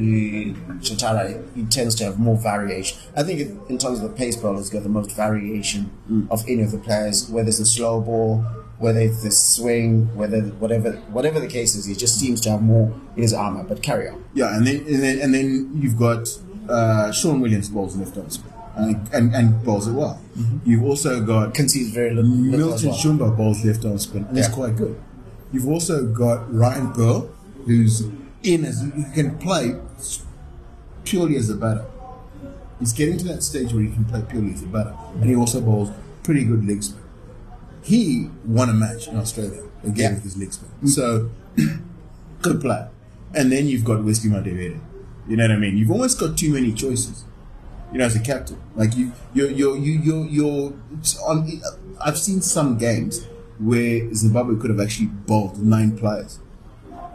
Chatara, 0.87 1.43
he 1.57 1.65
tends 1.65 1.97
to 1.97 2.05
have 2.05 2.21
more 2.21 2.37
variation. 2.37 2.97
I 3.17 3.25
think 3.25 3.41
in 3.69 3.77
terms 3.79 3.99
of 4.01 4.03
the 4.09 4.17
pace 4.17 4.37
ball, 4.37 4.57
he's 4.57 4.71
got 4.71 4.85
the 4.85 4.89
most 4.89 5.11
variation 5.17 5.91
Mm. 6.09 6.29
of 6.31 6.45
any 6.49 6.63
of 6.63 6.71
the 6.71 6.79
players. 6.79 7.29
Whether 7.29 7.49
it's 7.49 7.59
a 7.59 7.67
slow 7.67 8.01
ball, 8.01 8.45
whether 8.79 9.01
it's 9.01 9.23
the 9.23 9.31
swing, 9.31 10.15
whether 10.17 10.41
whatever 10.59 10.93
whatever 11.13 11.41
the 11.41 11.47
case 11.47 11.75
is, 11.75 11.85
he 11.87 11.95
just 11.95 12.19
seems 12.19 12.41
to 12.43 12.51
have 12.51 12.63
more 12.63 12.93
in 13.17 13.23
his 13.23 13.33
armor. 13.33 13.63
But 13.65 13.83
carry 13.83 14.09
on. 14.09 14.25
Yeah, 14.35 14.57
and 14.57 14.67
then 14.67 14.77
and 14.87 15.03
then, 15.03 15.19
and 15.21 15.35
then 15.35 15.71
you've 15.75 15.97
got 15.99 16.29
uh, 16.69 17.13
Sean 17.13 17.41
Williams 17.41 17.69
bowls 17.69 17.97
left 17.97 18.17
arm 18.17 18.31
spin 18.31 18.53
and, 18.77 19.09
and, 19.13 19.35
and 19.35 19.63
bowls 19.65 19.87
it 19.87 19.93
well. 19.93 20.21
You've 20.65 20.83
also 20.83 21.21
got 21.25 21.55
Concedes 21.55 21.91
very 21.93 22.11
little. 22.13 22.31
Milton 22.31 22.89
well. 22.91 22.99
Shumba 22.99 23.37
bowls 23.37 23.65
left 23.65 23.85
arm 23.85 23.99
spin, 23.99 24.25
and 24.25 24.37
Yeah. 24.37 24.45
he's 24.45 24.53
quite 24.55 24.77
good. 24.77 25.01
You've 25.53 25.69
also 25.69 26.07
got 26.07 26.53
Ryan 26.53 26.91
Pearl, 26.93 27.31
who's 27.67 28.03
in 28.43 28.65
as 28.65 28.81
he 28.83 29.05
can 29.15 29.39
play 29.39 29.77
purely 31.05 31.37
as 31.37 31.49
a 31.51 31.55
batter. 31.55 31.85
He's 32.81 32.93
getting 32.93 33.17
to 33.19 33.25
that 33.27 33.43
stage 33.43 33.73
where 33.73 33.83
he 33.83 33.91
can 33.91 34.05
play 34.05 34.23
purely 34.29 34.53
as 34.55 34.63
a 34.63 34.67
batter, 34.67 34.95
and 35.15 35.25
he 35.25 35.37
also 35.37 35.61
bowls 35.61 35.91
pretty 36.25 36.45
good 36.45 36.67
leg 36.67 36.83
spin. 36.83 37.01
He 37.85 38.29
won 38.47 38.69
a 38.71 38.73
match 38.73 39.07
in 39.09 39.17
Australia 39.17 39.63
again 39.85 39.95
Yeah. 39.97 40.15
with 40.15 40.25
his 40.25 40.37
leg 40.37 40.53
spin. 40.53 40.89
So 40.89 41.31
good 42.43 42.61
player. 42.61 42.91
And 43.35 43.51
then 43.53 43.67
you've 43.67 43.85
got 43.85 44.03
Wesley 44.05 44.31
Madhevere. 44.31 44.81
You 45.29 45.37
know 45.37 45.45
what 45.45 45.51
I 45.53 45.57
mean? 45.57 45.77
You've 45.77 45.91
almost 45.91 46.19
got 46.19 46.37
too 46.39 46.53
many 46.53 46.73
choices. 46.73 47.25
You 47.93 47.99
know, 47.99 48.07
as 48.07 48.17
a 48.17 48.21
captain, 48.21 48.61
like 48.75 48.97
you, 48.97 49.13
you're, 49.35 49.51
you're, 49.51 49.77
you, 49.77 49.93
you're, 50.01 50.27
you're 50.27 50.73
on. 51.29 51.61
I've 52.01 52.19
seen 52.19 52.41
some 52.41 52.77
games 52.77 53.25
where 53.61 54.13
Zimbabwe 54.15 54.57
could 54.61 54.71
have 54.71 54.81
actually 54.81 55.07
bowled 55.07 55.63
nine 55.63 55.97
players, 55.97 56.41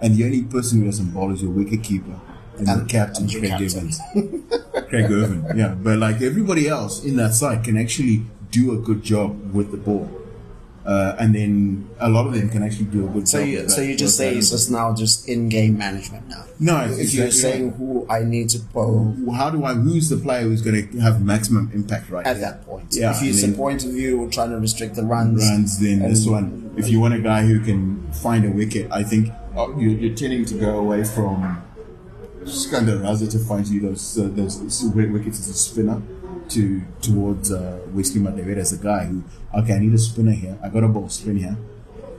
and 0.02 0.16
the 0.16 0.24
only 0.24 0.44
person 0.44 0.80
who 0.80 0.86
doesn't 0.86 1.12
bowl 1.12 1.34
is 1.34 1.42
your 1.42 1.52
wicket 1.52 1.84
keeper 1.84 2.18
and, 2.58 2.68
the 2.68 2.72
And- 2.74 2.90
captain, 2.90 3.24
and 3.24 3.32
Craig 3.32 3.50
captain. 3.50 3.66
Evans. 3.68 4.00
Craig 4.90 5.12
Ervine, 5.12 5.58
yeah. 5.58 5.76
But 5.76 5.98
like 6.00 6.22
everybody 6.22 6.70
else 6.70 7.04
in 7.04 7.18
that 7.18 7.34
side 7.34 7.66
can 7.66 7.78
actually 7.78 8.22
do 8.52 8.72
a 8.72 8.78
good 8.78 9.04
job 9.04 9.54
with 9.54 9.72
the 9.72 9.78
ball. 9.78 10.10
Uh, 10.90 11.16
and 11.20 11.36
then 11.36 11.88
a 12.00 12.10
lot 12.10 12.26
of 12.26 12.34
them 12.34 12.50
can 12.50 12.64
actually 12.64 12.86
do 12.86 13.06
a 13.06 13.10
good 13.10 13.28
So 13.28 13.38
job. 13.40 13.48
you, 13.48 13.70
so 13.70 13.80
you 13.82 13.96
just 13.96 14.18
say 14.18 14.36
it's 14.36 14.50
just 14.50 14.72
now 14.72 14.92
just 14.96 15.30
in-game 15.30 15.78
management 15.78 16.28
now. 16.28 16.46
No, 16.60 16.78
if 16.86 17.14
you're 17.14 17.28
exactly 17.28 17.32
saying 17.32 17.72
who 17.74 18.08
I 18.10 18.24
need 18.24 18.50
to 18.54 18.60
Well, 18.74 19.16
how 19.36 19.52
do 19.52 19.64
I? 19.64 19.76
Who's 19.76 20.10
the 20.10 20.18
player 20.18 20.42
who's 20.50 20.64
going 20.64 20.90
to 20.92 21.00
have 21.00 21.22
maximum 21.24 21.70
impact 21.76 22.10
right 22.10 22.26
at 22.26 22.38
there? 22.38 22.54
that 22.54 22.66
point. 22.66 22.88
Yeah, 22.90 23.12
if 23.12 23.22
it's 23.22 23.44
a 23.44 23.52
point 23.52 23.86
of 23.86 23.92
view, 23.92 24.28
trying 24.32 24.50
to 24.50 24.58
restrict 24.58 24.96
the 24.96 25.04
runs. 25.04 25.48
runs, 25.48 25.78
then 25.80 26.02
and- 26.02 26.12
this 26.12 26.26
one. 26.26 26.74
If 26.76 26.88
you 26.90 27.00
want 27.00 27.14
a 27.14 27.20
guy 27.20 27.46
who 27.46 27.60
can 27.60 28.12
find 28.12 28.44
a 28.46 28.50
wicket, 28.50 28.92
I 28.92 29.04
think 29.04 29.30
uh, 29.56 29.68
you're, 29.78 29.92
you're 30.02 30.16
tending 30.16 30.44
to 30.46 30.56
go 30.56 30.80
away 30.80 31.04
from 31.04 31.62
Sikandar 32.46 32.96
Raza 32.98 33.30
to 33.30 33.38
find 33.40 33.68
you 33.68 33.82
those 33.82 34.18
uh, 34.18 34.28
those 34.34 34.58
wickets 34.96 35.40
as 35.40 35.50
a 35.50 35.54
spinner. 35.54 36.02
To 36.50 36.82
towards 37.02 37.52
uh, 37.52 37.80
Wesley 37.94 38.22
Madhevere 38.22 38.58
as 38.58 38.74
a 38.74 38.78
guy 38.78 39.06
who, 39.06 39.24
okay, 39.54 39.74
I 39.74 39.80
need 39.80 39.94
a 39.94 40.00
spinner 40.00 40.32
here. 40.32 40.58
I 40.64 40.70
got 40.70 40.84
a 40.84 40.88
ball 40.88 41.08
spin 41.08 41.38
here. 41.38 41.56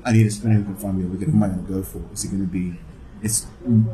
I 0.05 0.13
need 0.13 0.27
a 0.27 0.31
spinner 0.31 0.55
who 0.55 0.65
can 0.65 0.77
find 0.77 0.99
me 0.99 1.05
a 1.05 1.09
wicket. 1.09 1.29
Who 1.29 1.35
am 1.35 1.43
I 1.43 1.49
going 1.49 1.67
to 1.67 1.73
go 1.73 1.83
for? 1.83 2.01
Is 2.13 2.23
he 2.23 2.29
going 2.29 2.43
to 2.43 2.47
be? 2.47 2.79
It's 3.23 3.47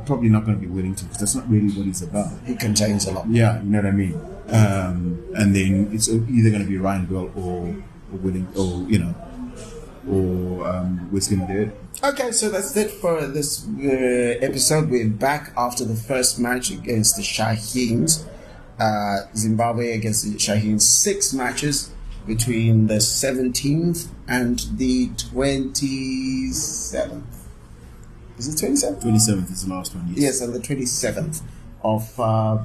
probably 0.05 0.29
not 0.29 0.45
going 0.45 0.61
to 0.61 0.61
be 0.61 0.71
Wellington 0.71 1.09
because 1.09 1.21
that's 1.21 1.35
not 1.35 1.49
really 1.51 1.73
what 1.73 1.87
he's 1.87 2.03
about. 2.03 2.31
He 2.45 2.55
contains 2.55 3.07
a 3.07 3.13
lot. 3.13 3.27
Yeah, 3.29 3.63
you 3.63 3.71
know 3.71 3.79
what 3.79 3.87
I 3.87 3.91
mean. 3.93 4.15
Um, 4.49 5.25
and 5.35 5.57
then 5.57 5.91
it's 5.93 6.09
either 6.09 6.51
going 6.51 6.63
to 6.63 6.69
be 6.69 6.77
Ryan 6.79 7.07
Bell 7.07 7.33
or, 7.35 7.75
or 8.13 8.19
Willing 8.19 8.47
or 8.55 8.89
you 8.91 8.99
know 9.01 9.15
or 10.09 10.69
um, 10.69 11.11
Wesley 11.13 11.37
Madhevere. 11.37 11.73
Okay, 12.05 12.31
so 12.31 12.51
that's 12.51 12.77
it 12.77 12.91
for 12.91 13.27
this 13.27 13.67
uh, 13.67 14.45
episode. 14.45 14.91
We're 14.91 15.09
back 15.09 15.53
after 15.57 15.85
the 15.85 15.97
first 15.97 16.39
match 16.39 16.71
against 16.71 17.17
the 17.17 17.23
Shaheens. 17.23 18.25
Uh, 18.79 19.21
Zimbabwe 19.35 19.93
against 19.93 20.27
Shaheen. 20.37 20.81
Six 20.81 21.33
matches 21.33 21.91
between 22.27 22.89
the 22.89 22.97
17th 22.97 24.09
and 24.29 24.59
the 24.77 25.09
27th. 25.09 27.23
Is 28.39 28.49
it 28.49 28.67
27th? 28.67 29.03
27th 29.03 29.51
is 29.51 29.65
the 29.65 29.73
last 29.73 29.95
one. 29.95 30.09
Yes. 30.09 30.19
Yes, 30.19 30.43
on 30.43 30.53
the 30.53 30.59
27th 30.59 31.41
of, 31.83 32.21
uh, 32.21 32.59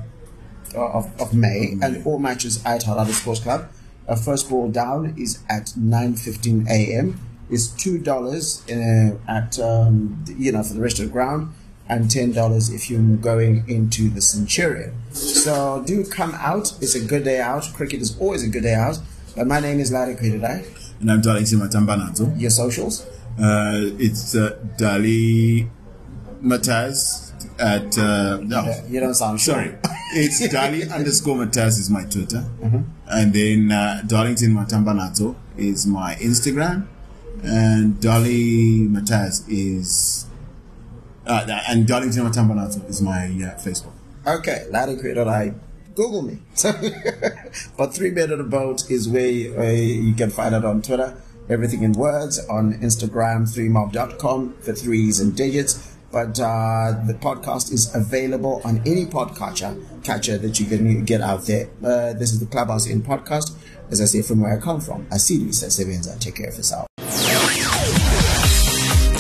of, 0.76 1.21
of 1.21 1.34
May, 1.34 1.78
and 1.82 2.06
all 2.06 2.19
matches 2.19 2.63
at 2.65 2.82
Harare 2.82 3.13
Sports 3.13 3.39
Club. 3.41 3.69
Uh, 4.08 4.15
first 4.15 4.50
ball 4.50 4.69
down 4.69 5.13
is 5.17 5.39
at 5.50 5.67
9.15 5.78 6.67
a.m. 6.67 7.19
It's 7.50 7.67
$2 7.67 8.08
uh, 8.08 9.32
at, 9.32 9.60
um, 9.60 10.24
you 10.38 10.52
know, 10.52 10.63
for 10.63 10.74
the 10.74 10.82
rest 10.82 11.00
of 11.00 11.06
the 11.06 11.12
ground, 11.12 11.54
and 11.91 12.06
$10 12.06 12.73
if 12.73 12.89
you're 12.89 13.01
going 13.17 13.65
into 13.67 14.10
the 14.10 14.21
Centurion. 14.21 14.93
So 15.12 15.84
do 15.86 16.06
come 16.06 16.34
out. 16.36 16.71
It's 16.82 16.95
a 16.95 17.04
good 17.06 17.25
day 17.25 17.41
out. 17.41 17.69
Cricket 17.73 18.01
is 18.01 18.17
always 18.17 18.43
a 18.43 18.49
good 18.49 18.63
day 18.63 18.75
out. 18.75 18.97
But 19.36 19.45
my 19.47 19.60
name 19.60 19.80
is 19.80 19.91
Larry 19.91 20.15
Kwiirirayi. 20.15 20.65
And 21.01 21.12
I'm 21.12 21.19
Darlington 21.21 21.60
Matambanadzo. 21.60 22.39
Your 22.39 22.49
socials? 22.49 23.06
Uh, 23.38 23.91
it's 23.99 24.36
uh, 24.36 24.58
Dali 24.77 25.69
Mataz 26.41 27.34
at. 27.60 27.97
Uh, 27.97 28.38
no, 28.38 28.73
You 28.88 29.01
don't 29.01 29.13
sound 29.13 29.41
sure. 29.41 29.56
sorry. 29.56 29.75
It's 30.13 30.41
Dali 30.56 30.89
underscore 30.93 31.36
Mataz 31.38 31.77
is 31.77 31.89
my 31.89 32.04
Twitter. 32.06 32.45
Mm-hmm. 32.62 32.82
And 33.08 33.34
then 33.34 33.71
uh, 33.71 34.01
Darlington 34.08 34.51
Matambanadzo 34.56 35.36
is 35.58 35.86
my 35.86 36.15
Instagram. 36.15 36.88
And 37.43 37.95
Dali 37.95 38.88
Mataz 38.89 39.43
is. 39.49 40.27
Uh, 41.25 41.60
and 41.67 41.88
Darlington 41.88 42.23
Matambanadzo 42.23 42.89
is 42.89 43.01
my 43.01 43.25
uh, 43.25 43.60
Facebook. 43.60 43.93
Okay, 44.25 44.65
Larry 44.69 44.97
I 45.19 45.53
Google 45.95 46.21
me. 46.21 46.39
but 47.77 47.93
Three 47.93 48.12
Men 48.12 48.31
on 48.31 48.39
a 48.39 48.43
Boat 48.43 48.89
is 48.89 49.10
where 49.10 49.60
uh, 49.60 49.71
you 49.71 50.13
can 50.13 50.29
find 50.29 50.55
it 50.55 50.63
on 50.65 50.81
Twitter. 50.81 51.15
Everything 51.49 51.84
in 51.84 51.93
words 51.93 52.39
on 52.47 52.75
Instagram, 52.75 53.43
threemob.com 53.43 54.53
for 54.62 54.73
threes 54.73 55.19
and 55.19 55.36
digits. 55.36 55.95
But 56.12 56.39
uh, 56.39 56.99
the 57.07 57.13
podcast 57.13 57.71
is 57.71 57.93
available 57.95 58.62
on 58.65 58.79
any 58.86 59.05
podcatcher 59.05 60.03
catcher 60.03 60.38
that 60.38 60.60
you 60.60 60.65
can 60.65 61.05
get 61.05 61.21
out 61.21 61.45
there. 61.45 61.69
Uh, 61.84 62.13
this 62.13 62.34
is 62.34 62.39
the 62.39 62.45
Clubhouse 62.45 62.86
in 62.86 63.01
podcast. 63.01 63.55
As 63.89 64.01
I 64.01 64.05
say, 64.05 64.21
from 64.21 64.41
where 64.41 64.57
I 64.57 64.60
come 64.60 64.81
from, 64.81 65.07
I 65.12 65.17
see 65.17 65.39
Asidi 65.39 65.86
Sevenza. 65.86 66.19
Take 66.19 66.36
care 66.36 66.49
of 66.49 66.55
yourself. 66.57 66.90